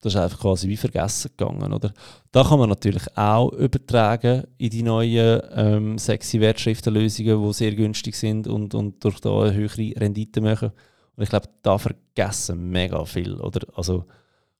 das 0.00 0.14
ist 0.14 0.20
einfach 0.20 0.40
quasi 0.40 0.68
wie 0.68 0.76
vergessen 0.76 1.30
gegangen. 1.36 1.72
Oder? 1.72 1.92
Da 2.30 2.44
kann 2.44 2.58
man 2.58 2.68
natürlich 2.68 3.04
auch 3.16 3.50
übertragen 3.52 4.44
in 4.58 4.70
die 4.70 4.82
neuen 4.82 5.40
ähm, 5.52 5.98
sexy 5.98 6.40
Wertschriftenlösungen, 6.40 7.42
die 7.42 7.52
sehr 7.52 7.74
günstig 7.74 8.14
sind 8.14 8.46
und, 8.46 8.74
und 8.74 9.02
durch 9.02 9.20
da 9.20 9.40
eine 9.40 9.54
höhere 9.54 10.00
Rendite 10.00 10.40
machen. 10.40 10.72
Und 11.18 11.24
ich 11.24 11.30
glaube, 11.30 11.48
da 11.62 11.76
vergessen 11.78 12.70
mega 12.70 13.04
viel. 13.04 13.40
Oder? 13.40 13.66
Also, 13.76 14.04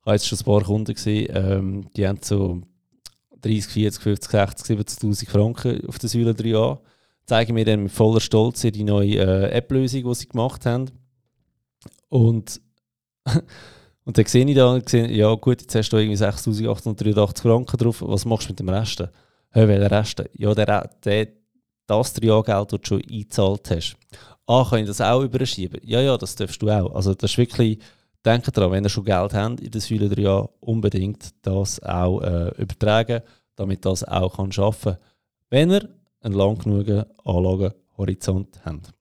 ich 0.00 0.06
habe 0.06 0.16
jetzt 0.16 0.26
schon 0.26 0.38
ein 0.38 0.44
paar 0.44 0.64
Kunden 0.64 0.92
gesehen, 0.92 1.32
ähm, 1.32 1.88
die 1.96 2.08
haben 2.08 2.18
so 2.20 2.62
30, 3.42 3.72
40, 3.72 4.02
50, 4.02 4.30
60, 4.32 4.78
70'000 4.80 5.30
Franken 5.30 5.86
auf 5.86 6.00
der 6.00 6.08
Säule 6.08 6.32
3a. 6.32 6.80
Zeigen 7.26 7.54
mir 7.54 7.64
dann 7.64 7.84
mit 7.84 7.92
voller 7.92 8.18
Stolz 8.18 8.62
die 8.62 8.82
neue 8.82 9.18
äh, 9.18 9.50
App-Lösung, 9.52 10.02
die 10.02 10.14
sie 10.16 10.26
gemacht 10.26 10.66
haben. 10.66 10.90
Und, 12.08 12.60
und 14.04 14.18
dann 14.18 14.26
sehe 14.26 14.44
ich 14.44 14.56
da, 14.56 14.78
ja 14.78 15.34
gut, 15.34 15.60
jetzt 15.60 15.76
hast 15.76 15.90
du 15.90 15.98
irgendwie 15.98 16.20
6'883 16.20 17.40
Franken 17.40 17.76
drauf, 17.76 18.02
was 18.04 18.24
machst 18.24 18.48
du 18.48 18.52
mit 18.52 18.58
dem 18.58 18.68
Rest? 18.68 19.04
Hey, 19.50 19.68
welchen 19.68 19.86
Rest? 19.86 20.24
Ja, 20.32 20.52
der, 20.56 20.90
der, 21.04 21.28
das 21.86 22.16
3A-Geld, 22.16 22.72
das 22.72 22.80
du 22.80 22.86
schon 22.88 23.02
eingezahlt 23.08 23.70
hast 23.70 23.96
ah, 24.48 24.66
kann 24.68 24.80
ich 24.80 24.86
das 24.86 25.00
auch 25.00 25.22
überschieben? 25.22 25.80
Ja, 25.84 26.00
ja, 26.00 26.16
das 26.16 26.34
darfst 26.34 26.60
du 26.60 26.70
auch. 26.70 26.94
Also 26.94 27.14
das 27.14 27.30
ist 27.30 27.38
wirklich, 27.38 27.78
denkt 28.24 28.56
daran, 28.56 28.72
wenn 28.72 28.84
ihr 28.84 28.88
schon 28.88 29.04
Geld 29.04 29.34
habt 29.34 29.60
in 29.60 29.70
den 29.70 29.80
Säule 29.80 30.08
3 30.08 30.22
Jahren, 30.22 30.48
unbedingt 30.60 31.30
das 31.42 31.80
auch 31.82 32.20
äh, 32.22 32.48
übertragen, 32.60 33.22
damit 33.56 33.84
das 33.84 34.04
auch 34.04 34.36
kann 34.36 34.50
schaffen 34.50 34.94
kann, 34.94 35.02
wenn 35.50 35.70
ihr 35.70 35.88
einen 36.20 36.34
lang 36.34 36.58
genug 36.58 37.06
Anlagehorizont 37.24 38.60
habt. 38.64 38.92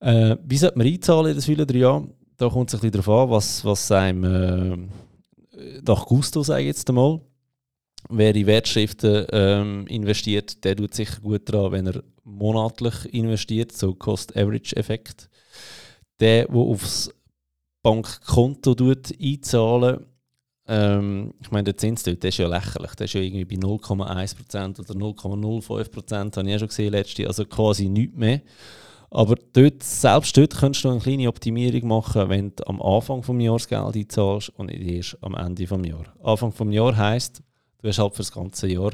Äh, 0.00 0.36
wie 0.44 0.56
sollte 0.56 0.78
man 0.78 0.86
einzahlen 0.86 1.26
in 1.28 1.34
den 1.34 1.40
Säule 1.40 1.66
3 1.66 1.78
Jahren? 1.78 2.14
Da 2.36 2.48
kommt 2.48 2.70
es 2.70 2.74
ein 2.74 2.80
bisschen 2.80 3.02
darauf 3.02 3.28
an, 3.28 3.30
was, 3.30 3.64
was 3.64 3.92
einem 3.92 4.88
äh, 5.52 5.80
nach 5.86 6.06
Gusto, 6.06 6.42
sage 6.42 6.62
ich 6.62 6.68
jetzt 6.68 6.88
einmal, 6.88 7.20
wer 8.08 8.34
in 8.34 8.46
Wertschriften 8.46 9.26
ähm, 9.30 9.86
investiert, 9.86 10.64
der 10.64 10.76
tut 10.76 10.94
sicher 10.94 11.20
gut 11.20 11.48
daran, 11.48 11.72
wenn 11.72 11.86
er 11.86 12.02
monatlich 12.24 13.12
investiert, 13.12 13.72
so 13.72 13.94
Cost-Average-Effekt. 13.94 15.28
Der, 16.20 16.46
der 16.46 16.54
aufs 16.54 17.10
Bankkonto 17.82 18.76
einzahlen 19.20 20.06
ähm, 20.68 21.34
ich 21.40 21.50
meine, 21.50 21.64
der 21.64 21.76
Zins 21.76 22.04
dort, 22.04 22.22
der 22.22 22.28
ist 22.28 22.38
ja 22.38 22.46
lächerlich. 22.46 22.94
Der 22.94 23.06
ist 23.06 23.14
ja 23.14 23.20
irgendwie 23.20 23.56
bei 23.56 23.60
0,1% 23.60 24.78
oder 24.78 24.94
0,05%, 24.94 26.36
habe 26.36 26.46
ich 26.46 26.52
ja 26.52 26.58
schon 26.58 26.68
gesehen 26.68 26.92
letzte, 26.92 27.26
also 27.26 27.44
quasi 27.44 27.88
nichts 27.88 28.16
mehr. 28.16 28.42
Aber 29.10 29.34
dort, 29.52 29.82
selbst 29.82 30.36
dort 30.36 30.56
könntest 30.56 30.84
du 30.84 30.90
eine 30.90 31.00
kleine 31.00 31.28
Optimierung 31.28 31.88
machen, 31.88 32.28
wenn 32.28 32.54
du 32.54 32.66
am 32.68 32.80
Anfang 32.80 33.22
des 33.22 33.44
Jahres 33.44 33.68
Geld 33.68 33.96
einzahlst 33.96 34.50
und 34.50 34.66
nicht 34.66 34.80
erst 34.82 35.18
am 35.20 35.34
Ende 35.34 35.66
des 35.66 35.88
Jahres. 35.88 36.12
Anfang 36.22 36.52
des 36.52 36.74
Jahres 36.74 36.96
heisst, 36.96 37.42
Du 37.82 37.88
hast 37.88 37.98
halt 37.98 38.12
für 38.14 38.22
das 38.22 38.32
ganze 38.32 38.68
Jahr 38.68 38.92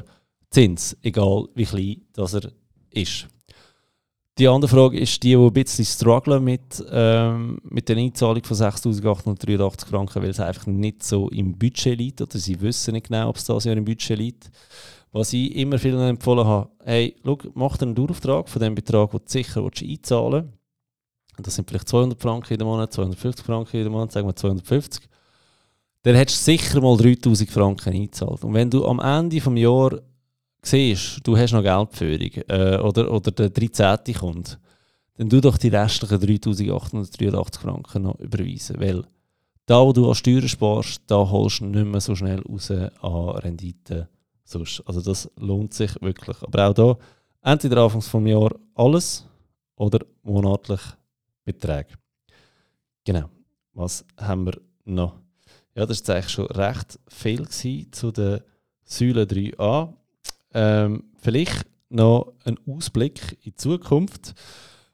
Zins, 0.49 0.97
egal 1.03 1.47
wie 1.53 1.65
klein 1.65 2.01
das 2.13 2.33
er 2.33 2.51
ist. 2.91 3.27
Die 4.37 4.47
andere 4.47 4.69
Frage 4.69 4.97
ist 4.97 5.21
die, 5.21 5.29
die 5.29 5.35
ein 5.35 5.51
bisschen 5.51 5.83
strugglen 5.83 6.43
mit, 6.43 6.83
ähm, 6.91 7.59
mit 7.63 7.89
der 7.89 7.97
Einzahlung 7.97 8.43
von 8.43 8.55
6'883 8.55 9.85
Franken, 9.85 10.23
weil 10.23 10.29
es 10.29 10.39
einfach 10.39 10.65
nicht 10.65 11.03
so 11.03 11.27
im 11.29 11.57
Budget 11.57 11.97
liegt 11.97 12.21
oder 12.21 12.37
sie 12.37 12.59
wissen 12.61 12.93
nicht 12.93 13.07
genau, 13.07 13.29
ob 13.29 13.35
es 13.35 13.43
das 13.43 13.65
Jahr 13.65 13.75
im 13.75 13.83
Budget 13.83 14.17
liegt. 14.17 14.49
Was 15.11 15.33
ich 15.33 15.55
immer 15.55 15.77
vielen 15.77 15.99
empfohlen 15.99 16.45
habe, 16.45 16.69
hey, 16.85 17.15
schau, 17.25 17.37
mach 17.55 17.77
dir 17.77 17.87
einen 17.87 17.95
Dauerauftrag 17.95 18.47
von 18.47 18.61
dem 18.61 18.75
Betrag, 18.75 19.11
den 19.11 19.19
du 19.19 19.25
sicher 19.29 19.61
einzahlen 19.61 20.53
willst. 21.35 21.45
Das 21.45 21.55
sind 21.55 21.67
vielleicht 21.67 21.89
200 21.89 22.21
Franken 22.21 22.53
in 22.53 22.65
Monat, 22.65 22.93
250 22.93 23.45
Franken 23.45 23.77
in 23.77 23.91
Monat, 23.91 24.11
sagen 24.11 24.27
wir 24.27 24.35
250 24.35 25.09
dann 26.03 26.15
hättest 26.15 26.39
du 26.39 26.51
sicher 26.51 26.81
mal 26.81 26.97
3000 26.97 27.51
Franken 27.51 27.93
eingezahlt. 27.93 28.43
Und 28.43 28.53
wenn 28.53 28.69
du 28.69 28.85
am 28.85 28.99
Ende 28.99 29.39
des 29.39 29.59
Jahres 29.59 30.01
siehst, 30.61 31.19
du 31.23 31.37
hast 31.37 31.53
noch 31.53 31.63
Geldführung 31.63 32.43
äh, 32.47 32.77
oder, 32.77 33.11
oder 33.11 33.31
der 33.31 33.49
13. 33.49 34.13
kommt, 34.15 34.59
dann 35.17 35.29
tu 35.29 35.41
doch 35.41 35.57
die 35.57 35.69
restlichen 35.69 36.19
3883 36.19 37.61
Franken 37.61 38.03
noch 38.03 38.19
überweisen. 38.19 38.79
Weil 38.79 39.03
da, 39.65 39.85
wo 39.85 39.93
du 39.93 40.07
an 40.07 40.15
Steuern 40.15 40.47
sparst, 40.47 41.01
da 41.07 41.17
holst 41.17 41.59
du 41.59 41.65
nicht 41.65 41.85
mehr 41.85 42.01
so 42.01 42.15
schnell 42.15 42.41
raus 42.41 42.71
an 42.71 43.29
Rendite. 43.37 44.09
Also 44.51 45.01
das 45.01 45.29
lohnt 45.35 45.73
sich 45.73 46.01
wirklich. 46.01 46.41
Aber 46.41 46.69
auch 46.69 46.73
da, 46.73 46.97
entweder 47.43 47.83
Anfangs 47.83 48.11
des 48.11 48.27
Jahres 48.27 48.59
alles 48.73 49.25
oder 49.75 49.99
monatlich 50.23 50.81
Beträge. 51.43 51.93
Genau. 53.03 53.29
Was 53.73 54.05
haben 54.17 54.45
wir 54.45 54.59
noch? 54.85 55.15
Ja, 55.75 55.85
das 55.85 56.05
war 56.07 56.15
eigentlich 56.15 56.29
schon 56.29 56.47
recht 56.47 56.99
viel 57.07 57.47
zu 57.47 58.11
der 58.11 58.43
Säule 58.83 59.23
3a. 59.23 59.93
Ähm, 60.53 61.03
vielleicht 61.17 61.65
noch 61.89 62.33
ein 62.45 62.57
Ausblick 62.67 63.37
in 63.43 63.51
die 63.51 63.55
Zukunft. 63.55 64.33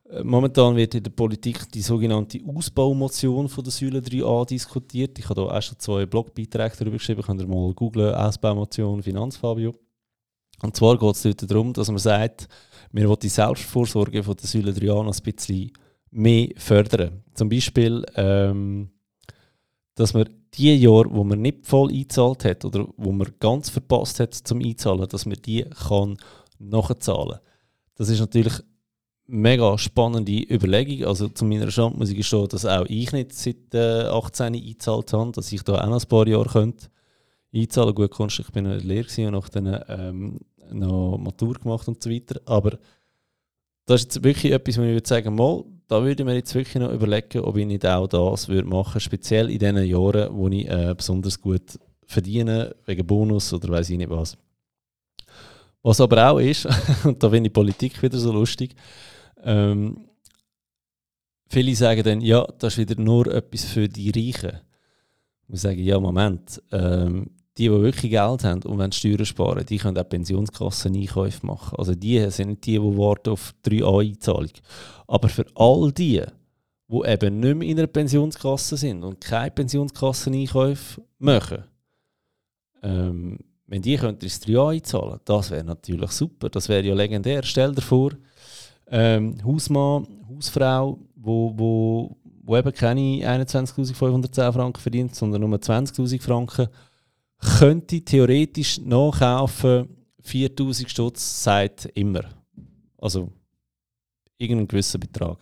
Äh, 0.10 0.24
momentan 0.24 0.76
wird 0.76 0.96
in 0.96 1.04
der 1.04 1.12
Politik 1.12 1.72
die 1.72 1.82
sogenannte 1.82 2.40
Ausbaumotion 2.46 3.50
von 3.50 3.64
der 3.64 3.72
Säule 3.72 4.00
3a 4.00 4.46
diskutiert. 4.46 5.18
Ich 5.20 5.26
habe 5.26 5.42
da 5.42 5.58
auch 5.58 5.62
schon 5.62 5.80
zwei 5.80 6.06
Blogbeiträge 6.06 6.76
darüber 6.78 6.98
geschrieben. 6.98 7.22
Könnt 7.22 7.42
ihr 7.42 7.48
mal 7.48 7.74
googlen, 7.74 8.14
Ausbaumotion 8.14 9.04
Finanzfabio. 9.04 9.76
Und 10.62 10.76
zwar 10.76 10.98
geht 10.98 11.16
es 11.16 11.22
dort 11.22 11.52
darum, 11.52 11.74
dass 11.74 11.90
man 11.90 11.98
sagt, 11.98 12.48
wir 12.92 13.08
wollen 13.08 13.20
die 13.22 13.30
Selbstvorsorge 13.30 14.24
von 14.24 14.36
der 14.36 14.48
Säule 14.48 14.72
3a 14.72 15.04
noch 15.04 15.16
ein 15.16 15.24
bisschen 15.24 15.72
mehr 16.12 16.50
fördern. 16.56 17.24
Zum 17.34 17.50
Beispiel, 17.50 18.06
ähm, 18.16 18.90
dass 19.96 20.14
man 20.14 20.30
die 20.58 20.76
Jahre, 20.76 21.08
wo 21.12 21.24
man 21.24 21.42
nicht 21.42 21.66
voll 21.66 21.90
eingezahlt 21.90 22.46
hat 22.46 22.66
oder 22.66 22.88
wo 22.98 23.12
man 23.12 23.34
ganz 23.40 23.70
verpasst 23.70 24.20
hat 24.20 24.34
zum 24.34 24.60
Einzahlen, 24.60 25.08
dass 25.08 25.26
man 25.26 25.38
die 25.46 25.64
kann 25.88 26.18
nachzahlen. 26.60 27.40
Das 27.96 28.10
ist 28.10 28.20
natürlich 28.20 28.54
eine 28.54 29.38
mega 29.38 29.78
spannende 29.78 30.54
Überlegung. 30.54 31.08
Also 31.08 31.28
zu 31.30 31.46
meiner 31.46 31.72
Schande 31.72 31.98
muss 31.98 32.10
ich 32.10 32.18
gestehen, 32.18 32.48
dass 32.48 32.66
auch 32.66 32.86
ich 32.88 33.12
nicht 33.12 33.34
seit 33.34 33.74
äh, 33.74 34.04
18 34.04 34.54
eingezahlt 34.56 35.14
habe, 35.14 35.32
dass 35.32 35.52
ich 35.52 35.64
da 35.64 35.76
auch 35.76 35.90
noch 35.90 36.02
ein 36.02 36.08
paar 36.08 36.28
Jahre 36.28 36.50
könnte 36.50 36.88
einzahlen. 37.54 37.96
Gut, 37.96 38.12
Kunst, 38.12 38.40
ich 38.40 38.52
bin 38.52 38.66
in 38.66 38.72
der 38.72 38.82
Lehre 38.82 39.28
und 39.28 39.34
nach 39.34 39.50
dann 39.50 39.84
ähm, 39.88 40.40
noch 40.72 41.18
Matur 41.18 41.56
gemacht 41.56 41.88
und 41.88 42.02
so 42.02 42.10
weiter. 42.10 42.40
Aber 42.46 42.78
das 43.86 44.02
ist 44.02 44.16
jetzt 44.16 44.24
wirklich 44.24 44.52
etwas, 44.52 44.78
wo 44.78 44.82
ich 44.82 44.94
würde 44.94 45.08
sagen, 45.08 45.36
mal, 45.36 45.64
da 45.88 46.02
würde 46.04 46.24
ich 46.24 46.26
mir 46.26 46.36
jetzt 46.36 46.56
wirklich 46.56 46.76
noch 46.76 46.92
überlegen, 46.92 47.40
ob 47.42 47.58
ich 47.58 47.66
nicht 47.66 47.86
auch 47.86 48.08
das 48.08 48.48
würde 48.48 48.68
machen, 48.68 49.00
speziell 49.00 49.50
in 49.50 49.60
den 49.60 49.78
Jahren, 49.84 50.36
wo 50.36 50.48
ich 50.48 50.68
äh, 50.68 50.94
besonders 50.96 51.40
gut 51.40 51.80
verdiene, 52.06 52.76
wegen 52.86 53.06
Bonus 53.06 53.54
oder 53.54 53.70
weiß 53.70 53.90
ich 53.90 53.98
nicht 53.98 54.10
was. 54.10 54.38
Was 55.82 56.02
aber 56.02 56.32
auch 56.32 56.40
ist, 56.40 56.68
und 57.06 57.22
da 57.22 57.30
finde 57.30 57.48
ich 57.48 57.54
Politik 57.54 58.02
wieder 58.02 58.18
so 58.18 58.32
lustig, 58.32 58.76
ähm, 59.44 60.10
viele 61.48 61.76
sagen 61.76 62.04
dann, 62.04 62.22
ja, 62.22 62.46
das 62.60 62.74
ist 62.74 62.90
wieder 62.90 63.02
nur 63.02 63.28
etwas 63.28 63.66
für 63.66 63.88
die 63.88 64.10
Reichen. 64.10 64.60
Wir 65.48 65.60
sagen, 65.60 65.84
ja, 65.84 66.00
Moment, 66.00 66.62
ähm, 66.72 67.30
die, 67.58 67.70
die 67.70 67.82
wirklich 67.82 68.12
Geld 68.12 68.44
haben 68.44 68.64
und 68.64 68.78
wenn 68.78 68.92
Steuern 68.92 69.26
sparen, 69.26 69.66
die 69.66 69.78
können 69.78 69.98
auch 69.98 70.10
Pensionskassen-Einkäufe 70.10 71.46
machen. 71.46 71.78
Also 71.78 71.96
die 71.96 72.30
sind 72.30 72.50
nicht 72.50 72.66
die, 72.66 72.74
die 72.74 72.80
warten 72.80 73.30
auf 73.30 73.54
3A-Einzahlung. 73.66 74.52
Aber 75.08 75.30
für 75.30 75.46
all 75.56 75.92
die, 75.92 76.22
die 76.88 77.08
eben 77.08 77.40
nicht 77.40 77.56
mehr 77.56 77.68
in 77.68 77.80
einer 77.80 77.88
Pensionskasse 77.88 78.76
sind 78.78 79.04
und 79.04 79.22
keine 79.22 79.52
Pensionskassen-Einkäufe 79.52 81.02
machen, 81.20 81.64
ähm, 82.84 83.40
wenn 83.68 83.82
die 83.82 83.96
könnten 83.96 84.26
ins 84.26 84.42
3A 84.42 84.74
einzahlen, 84.74 85.20
das 85.26 85.50
wäre 85.50 85.64
natürlich 85.64 86.12
super. 86.12 86.50
Das 86.50 86.70
wäre 86.70 86.84
ja 86.84 86.94
legendär. 86.94 87.42
Stell 87.44 87.74
dir 87.74 87.82
vor, 87.82 88.12
ähm, 88.88 89.38
Hausmann, 89.44 90.08
Hausfrau, 90.30 91.00
wo, 91.16 91.54
wo, 91.58 92.18
wo 92.44 92.58
eben 92.58 92.74
keine 92.74 93.02
21.510 93.02 94.52
Franken 94.52 94.80
verdient, 94.80 95.16
sondern 95.16 95.42
nur 95.42 95.58
20.000 95.58 96.22
Franken, 96.22 96.68
könnte 97.40 98.02
theoretisch 98.02 98.80
nachkaufen 98.80 99.90
4.000 100.24 100.90
Stutz 100.90 101.44
seit 101.44 101.86
immer. 101.94 102.24
Also 102.98 103.32
irgendeinen 104.38 104.68
gewissen 104.68 105.00
Betrag. 105.00 105.38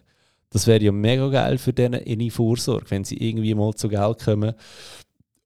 Das 0.50 0.68
wäre 0.68 0.84
ja 0.84 0.92
mega 0.92 1.28
geil 1.30 1.58
für 1.58 1.74
denen 1.74 2.02
in 2.02 2.30
Vorsorge, 2.30 2.90
wenn 2.90 3.04
sie 3.04 3.18
irgendwie 3.18 3.56
mal 3.56 3.74
zu 3.74 3.90
Geld 3.90 4.20
kommen. 4.20 4.54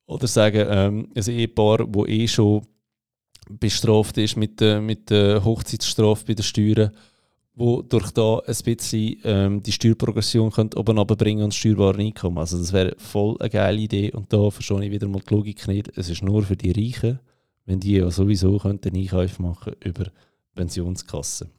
Oder 0.06 0.28
sagen, 0.28 0.68
ähm, 0.70 1.12
ein 1.16 1.24
Ehepaar, 1.24 1.86
das 1.88 2.08
eh 2.08 2.28
schon 2.28 2.66
bestraft 3.50 4.18
ist 4.18 4.36
mit 4.36 4.60
der, 4.60 4.82
mit 4.82 5.10
der 5.10 5.44
Hochzeitsstrafe 5.44 6.26
bei 6.26 6.34
den 6.34 6.44
Steuern, 6.44 6.92
wo 7.58 7.82
durch 7.82 8.12
da 8.12 8.38
ein 8.46 8.56
bisschen 8.64 9.18
ähm, 9.24 9.64
die 9.64 9.72
Steuerprogression 9.72 10.52
oben 10.76 10.98
runterbringen 11.00 11.44
und 11.44 11.56
steuerbare 11.56 11.98
Einkommen. 11.98 12.38
Also 12.38 12.60
das 12.60 12.72
wäre 12.72 12.94
voll 13.00 13.36
eine 13.40 13.50
geile 13.50 13.80
Idee 13.80 14.12
und 14.12 14.32
da 14.32 14.52
verstehe 14.52 14.86
ich 14.86 14.92
wieder 14.92 15.08
mal 15.08 15.24
die 15.28 15.34
Logik 15.34 15.68
nicht. 15.68 15.92
Es 15.98 16.08
ist 16.08 16.22
nur 16.22 16.44
für 16.44 16.56
die 16.56 16.72
Reichen, 16.72 17.20
wenn 17.66 17.80
die 17.80 17.96
ja 17.96 18.12
sowieso 18.12 18.60
könnten 18.60 18.96
Einkäufe 18.96 19.42
machen 19.42 19.74
über 19.84 20.06
Pensionskassen. 20.54 21.50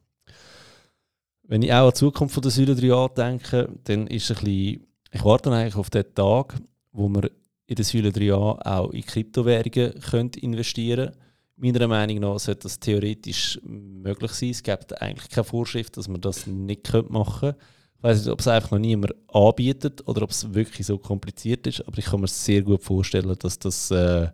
Wenn 1.42 1.62
ich 1.62 1.72
auch 1.72 1.86
an 1.86 1.90
die 1.90 1.94
Zukunft 1.94 2.34
von 2.34 2.42
der 2.42 2.52
Säule 2.52 2.74
3a 2.74 3.14
denke, 3.14 3.68
dann 3.82 4.06
ist 4.06 4.30
ein 4.30 4.36
bisschen, 4.36 4.86
ich 5.10 5.24
warte 5.24 5.50
eigentlich 5.50 5.74
auf 5.74 5.90
den 5.90 6.04
Tag, 6.14 6.54
wo 6.92 7.08
wir 7.08 7.28
in 7.66 7.74
der 7.74 7.84
Säule 7.84 8.10
3a 8.10 8.64
auch 8.64 8.90
in 8.92 9.04
Kryptowährungen 9.04 9.94
investieren 10.42 11.10
können 11.10 11.27
Meiner 11.60 11.88
Meinung 11.88 12.20
nach 12.20 12.38
sollte 12.38 12.62
das 12.62 12.78
theoretisch 12.78 13.58
möglich 13.64 14.30
sein. 14.30 14.50
Es 14.50 14.62
gibt 14.62 15.02
eigentlich 15.02 15.28
keine 15.28 15.44
Vorschrift, 15.44 15.96
dass 15.96 16.06
man 16.06 16.20
das 16.20 16.46
nicht 16.46 16.92
machen 17.10 17.40
könnte. 17.40 17.58
Ich 17.96 18.04
weiß 18.04 18.18
nicht, 18.18 18.32
ob 18.32 18.38
es 18.38 18.46
einfach 18.46 18.70
noch 18.70 18.78
niemand 18.78 19.12
anbietet 19.26 20.06
oder 20.06 20.22
ob 20.22 20.30
es 20.30 20.54
wirklich 20.54 20.86
so 20.86 20.98
kompliziert 20.98 21.66
ist, 21.66 21.84
aber 21.84 21.98
ich 21.98 22.04
kann 22.04 22.20
mir 22.20 22.28
sehr 22.28 22.62
gut 22.62 22.84
vorstellen, 22.84 23.34
dass 23.40 23.58
das 23.58 23.90
äh, 23.90 24.28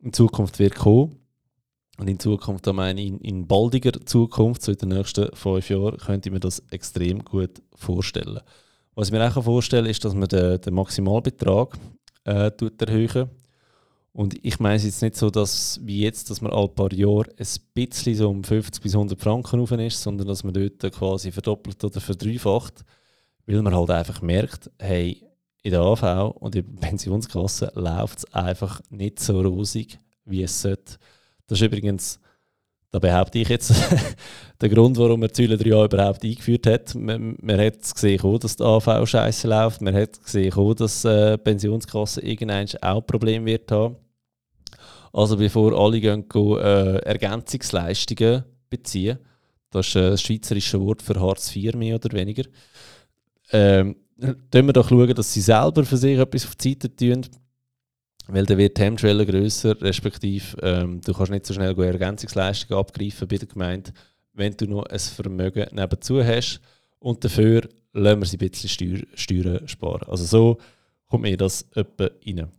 in 0.00 0.12
Zukunft 0.12 0.58
wird 0.58 0.74
kommen. 0.74 1.16
Und 1.98 2.08
in 2.08 2.18
Zukunft, 2.18 2.66
da 2.66 2.72
meine 2.72 3.00
ich, 3.00 3.08
in, 3.08 3.20
in 3.20 3.46
baldiger 3.46 3.92
Zukunft, 4.04 4.62
so 4.62 4.72
in 4.72 4.78
den 4.78 4.88
nächsten 4.88 5.28
fünf 5.36 5.70
Jahren, 5.70 5.98
könnte 5.98 6.30
ich 6.30 6.32
mir 6.32 6.40
das 6.40 6.64
extrem 6.70 7.24
gut 7.24 7.62
vorstellen. 7.76 8.40
Was 8.96 9.08
ich 9.08 9.12
mir 9.12 9.24
auch 9.24 9.44
vorstellen 9.44 9.84
kann, 9.84 9.90
ist, 9.90 10.04
dass 10.04 10.14
man 10.14 10.28
den, 10.28 10.60
den 10.60 10.74
Maximalbetrag 10.74 11.78
äh, 12.24 12.50
erhöhen 12.80 13.30
und 14.12 14.44
ich 14.44 14.58
meine 14.58 14.76
es 14.76 14.84
jetzt 14.84 15.02
nicht 15.02 15.16
so, 15.16 15.30
dass 15.30 15.80
wie 15.84 16.00
jetzt, 16.00 16.30
dass 16.30 16.40
man 16.40 16.52
alle 16.52 16.68
paar 16.68 16.92
Jahre 16.92 17.30
ein 17.38 17.46
bisschen 17.74 18.14
so 18.16 18.28
um 18.28 18.42
50 18.42 18.82
bis 18.82 18.94
100 18.94 19.20
Franken 19.20 19.60
rauf 19.60 19.70
ist, 19.72 20.02
sondern 20.02 20.26
dass 20.26 20.42
man 20.42 20.52
dort 20.52 20.92
quasi 20.92 21.30
verdoppelt 21.30 21.82
oder 21.84 22.00
verdreifacht, 22.00 22.84
weil 23.46 23.62
man 23.62 23.74
halt 23.74 23.90
einfach 23.90 24.20
merkt, 24.20 24.70
hey, 24.78 25.22
in 25.62 25.70
der 25.72 25.80
AV 25.80 26.34
und 26.40 26.56
in 26.56 26.64
der 26.64 26.80
Pensionskasse 26.88 27.70
läuft 27.74 28.18
es 28.18 28.34
einfach 28.34 28.80
nicht 28.90 29.20
so 29.20 29.40
rosig, 29.40 29.98
wie 30.24 30.42
es 30.42 30.60
sollte. 30.60 30.96
Das 31.46 31.60
ist 31.60 31.66
übrigens, 31.66 32.18
da 32.92 32.98
behaupte 32.98 33.38
ich 33.38 33.48
jetzt, 33.48 33.72
der 34.60 34.68
Grund, 34.68 34.98
warum 34.98 35.20
man 35.20 35.30
Säule 35.32 35.56
3a 35.56 35.84
überhaupt 35.84 36.24
eingeführt 36.24 36.66
hat. 36.66 36.94
Man, 36.94 37.36
man 37.40 37.60
hat 37.60 37.80
gesehen, 37.94 38.38
dass 38.40 38.56
die 38.56 38.64
AV 38.64 39.06
scheiße 39.06 39.48
läuft. 39.48 39.80
Man 39.80 39.94
hat 39.94 40.22
gesehen, 40.22 40.74
dass 40.76 41.04
äh, 41.04 41.36
die 41.36 41.42
Pensionskasse 41.42 42.20
irgendwann 42.20 42.66
auch 42.82 43.06
Probleme 43.06 43.46
wird 43.46 43.70
haben. 43.70 43.96
Also 45.12 45.36
bevor 45.36 45.72
alle 45.78 46.00
gehen, 46.00 46.24
äh, 46.34 46.96
Ergänzungsleistungen 46.98 48.44
beziehen, 48.68 49.18
das 49.70 49.88
ist 49.88 49.96
äh, 49.96 50.10
das 50.10 50.22
schweizerische 50.22 50.80
Wort 50.80 51.02
für 51.02 51.20
Hartz 51.20 51.54
IV 51.54 51.74
mehr 51.74 51.96
oder 51.96 52.12
weniger, 52.12 52.44
ähm, 53.52 53.96
wir 54.66 54.72
doch 54.72 54.88
schauen, 54.88 55.14
dass 55.14 55.32
sie 55.32 55.40
selber 55.40 55.84
für 55.84 55.96
sich 55.96 56.18
etwas 56.18 56.46
auf 56.46 56.54
die 56.56 56.70
Seite 56.70 56.94
tun, 56.94 57.26
weil 58.32 58.46
dann 58.46 58.58
wird 58.58 58.78
die 58.78 58.82
Hemmschwelle 58.82 59.26
grösser, 59.26 59.80
respektive 59.80 60.56
ähm, 60.62 61.00
du 61.00 61.12
kannst 61.12 61.32
nicht 61.32 61.46
so 61.46 61.54
schnell 61.54 61.78
Ergänzungsleistungen 61.78 62.78
abgreifen 62.78 63.28
bei 63.28 63.36
der 63.36 63.48
Gemeinde, 63.48 63.92
wenn 64.32 64.56
du 64.56 64.66
noch 64.66 64.84
ein 64.84 64.98
Vermögen 64.98 65.66
nebenzu 65.72 66.22
hast 66.24 66.60
und 66.98 67.24
dafür 67.24 67.68
lassen 67.92 68.20
wir 68.20 68.26
sie 68.26 68.36
ein 68.36 68.50
bisschen 68.50 68.68
Steuer, 68.68 69.02
Steuern 69.14 69.68
sparen. 69.68 70.08
Also 70.08 70.24
so 70.24 70.58
kommt 71.06 71.22
mir 71.22 71.36
das 71.36 71.66
etwa 71.74 72.08
rein. 72.26 72.50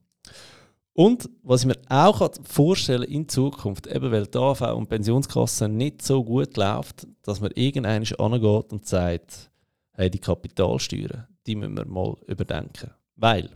Und 0.93 1.29
was 1.41 1.61
ich 1.61 1.67
mir 1.67 1.77
auch 1.87 2.29
vorstellen 2.43 3.03
in 3.03 3.27
Zukunft, 3.29 3.87
eben 3.87 4.11
weil 4.11 4.27
die 4.27 4.37
AV 4.37 4.61
und 4.75 4.89
Pensionskasse 4.89 5.69
nicht 5.69 6.01
so 6.01 6.23
gut 6.23 6.57
läuft, 6.57 7.07
dass 7.23 7.39
man 7.39 7.51
irgendwann 7.55 8.03
angeht 8.03 8.73
und 8.73 8.85
sagt, 8.85 9.49
hey, 9.93 10.09
die 10.09 10.19
Kapitalsteuern, 10.19 11.27
die 11.47 11.55
müssen 11.55 11.77
wir 11.77 11.85
mal 11.85 12.15
überdenken. 12.27 12.91
Weil, 13.15 13.49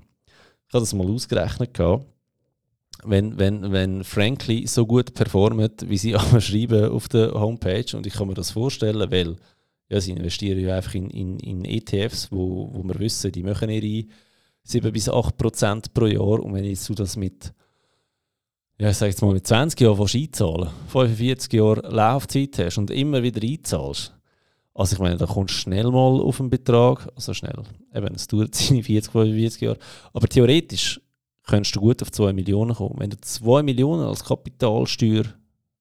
habe 0.76 0.82
das 0.82 0.94
mal 0.94 1.10
ausgerechnet, 1.10 1.78
wenn, 3.04 3.38
wenn, 3.38 3.72
wenn 3.72 4.04
Frankly 4.04 4.68
so 4.68 4.86
gut 4.86 5.14
performt, 5.14 5.90
wie 5.90 5.98
sie 5.98 6.16
aber 6.16 6.42
schreiben 6.42 6.92
auf 6.92 7.08
der 7.08 7.34
Homepage, 7.34 7.96
und 7.96 8.06
ich 8.06 8.14
kann 8.14 8.28
mir 8.28 8.34
das 8.34 8.52
vorstellen, 8.52 9.12
weil 9.12 9.36
ja, 9.90 10.02
sie 10.02 10.12
investieren 10.12 10.60
ja 10.60 10.78
einfach 10.78 10.96
in, 10.96 11.10
in, 11.10 11.40
in 11.40 11.66
ETFs, 11.66 12.32
wo, 12.32 12.70
wo 12.74 12.84
wir 12.84 13.00
wissen, 13.00 13.32
die 13.32 13.44
machen 13.44 13.70
ihre 13.70 14.08
7 14.64 14.92
bis 14.92 15.10
8 15.10 15.38
Prozent 15.38 15.94
pro 15.94 16.08
Jahr. 16.08 16.40
Und 16.40 16.56
wenn 16.56 16.64
du 16.64 16.94
das 16.96 17.16
mit, 17.18 17.54
ja, 18.80 18.90
ich 18.90 18.98
sag 18.98 19.08
jetzt 19.08 19.22
mal, 19.22 19.34
mit 19.34 19.46
20 19.46 19.80
Jahren 19.80 20.02
einzahlen 20.02 20.70
45 20.88 21.54
Jahre 21.54 21.88
Laufzeit 21.88 22.58
hast 22.58 22.80
und 22.80 22.90
immer 22.90 23.22
wieder 23.22 23.44
einzahlst, 23.44 24.15
also 24.76 24.94
ich 24.94 25.00
meine, 25.00 25.16
da 25.16 25.26
kommst 25.26 25.56
du 25.56 25.58
schnell 25.60 25.90
mal 25.90 26.22
auf 26.22 26.42
einen 26.42 26.50
Betrag, 26.50 27.08
also 27.16 27.34
schnell, 27.34 27.64
eben, 27.94 28.14
es 28.14 28.28
dauert 28.28 28.54
seine 28.56 28.84
40, 28.84 29.12
45 29.12 29.62
Jahre, 29.62 29.78
aber 30.14 30.28
theoretisch 30.28 31.00
könntest 31.48 31.76
du 31.76 31.80
gut 31.80 32.02
auf 32.02 32.12
2 32.12 32.34
Millionen 32.34 32.76
kommen. 32.76 32.96
Wenn 32.98 33.10
du 33.10 33.18
2 33.20 33.64
Millionen 33.64 34.04
als 34.04 34.24
Kapitalsteuer, 34.24 35.24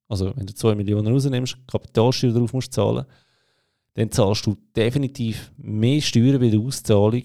also 0.08 0.32
wenn 0.36 0.46
du 0.46 0.54
2 0.54 0.76
Millionen 0.76 1.12
rausnimmst, 1.12 1.56
Kapitalsteuer 1.66 2.32
darauf 2.32 2.52
musst 2.52 2.72
zahlen, 2.72 3.04
dann 3.94 4.12
zahlst 4.12 4.46
du 4.46 4.56
definitiv 4.76 5.52
mehr 5.56 6.00
Steuern 6.00 6.40
bei 6.40 6.50
der 6.50 6.60
Auszahlung, 6.60 7.22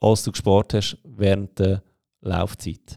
als 0.00 0.24
du 0.24 0.32
gespart 0.32 0.74
hast 0.74 0.98
während 1.04 1.58
der 1.58 1.82
Laufzeit. 2.20 2.96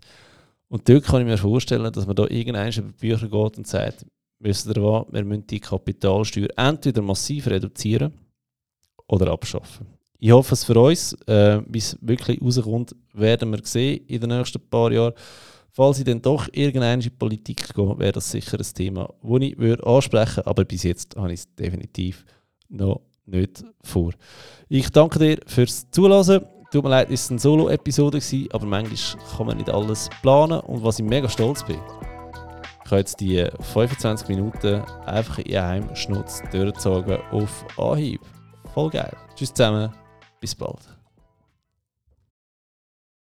Und 0.67 0.87
dort 0.89 1.03
kann 1.03 1.21
ich 1.21 1.27
mir 1.27 1.37
vorstellen, 1.37 1.91
dass 1.91 2.07
man 2.07 2.15
da 2.15 2.25
irgendein 2.27 2.71
über 2.71 2.91
die 2.91 3.07
Bücher 3.07 3.27
geht 3.27 3.57
und 3.57 3.67
sagt, 3.67 4.05
wisst 4.39 4.67
ihr 4.67 4.75
wir 4.75 5.25
müssen 5.25 5.47
die 5.47 5.59
Kapitalsteuer 5.59 6.47
entweder 6.55 7.01
massiv 7.01 7.47
reduzieren 7.47 8.13
oder 9.07 9.31
abschaffen. 9.31 9.87
Ich 10.21 10.31
hoffe 10.31 10.53
es 10.53 10.65
für 10.65 10.77
uns, 10.79 11.13
äh, 11.27 11.61
wie 11.67 11.77
es 11.77 11.97
wirklich 12.01 12.41
rauskommt, 12.41 12.95
werden 13.13 13.51
wir 13.51 13.61
sehen 13.63 14.05
in 14.07 14.19
den 14.19 14.29
nächsten 14.31 14.59
paar 14.59 14.91
Jahren. 14.91 15.13
Falls 15.71 15.99
ich 15.99 16.05
dann 16.05 16.21
doch 16.21 16.47
irgendeine 16.51 16.95
in 16.95 16.99
die 16.99 17.09
Politik 17.09 17.73
gehe, 17.73 17.99
wäre 17.99 18.11
das 18.11 18.29
sicher 18.29 18.59
ein 18.59 18.65
Thema, 18.73 19.13
das 19.21 19.41
ich 19.41 19.57
würde 19.57 19.85
ansprechen 19.85 20.37
würde, 20.37 20.47
aber 20.47 20.65
bis 20.65 20.83
jetzt 20.83 21.15
habe 21.15 21.31
ich 21.31 21.39
es 21.39 21.55
definitiv 21.55 22.25
noch 22.67 23.01
nicht 23.25 23.63
vor. 23.81 24.11
Ich 24.67 24.89
danke 24.89 25.19
dir 25.19 25.37
fürs 25.45 25.89
Zuhören. 25.91 26.45
Tut 26.71 26.83
mir 26.83 26.89
leid, 26.89 27.09
es 27.09 27.29
war 27.29 27.31
eine 27.31 27.39
Solo-Episode, 27.39 28.19
aber 28.51 28.65
manchmal 28.65 29.25
kann 29.37 29.47
man 29.47 29.57
nicht 29.57 29.69
alles 29.69 30.09
planen. 30.21 30.59
Und 30.59 30.83
was 30.83 30.99
ich 30.99 31.05
mega 31.05 31.29
stolz 31.29 31.63
bin, 31.63 31.79
ich 32.89 32.91
habe 32.91 33.01
jetzt 33.01 33.19
die 33.19 33.47
25 33.59 34.29
Minuten 34.29 34.81
einfach 35.05 35.37
in 35.37 35.57
einem 35.57 35.95
Schnutz 35.95 36.41
durchgezogen 36.51 37.19
auf 37.29 37.63
Anhieb. 37.77 38.19
Voll 38.73 38.89
geil. 38.89 39.15
Tschüss 39.35 39.53
zusammen, 39.53 39.93
bis 40.41 40.55
bald. 40.55 40.98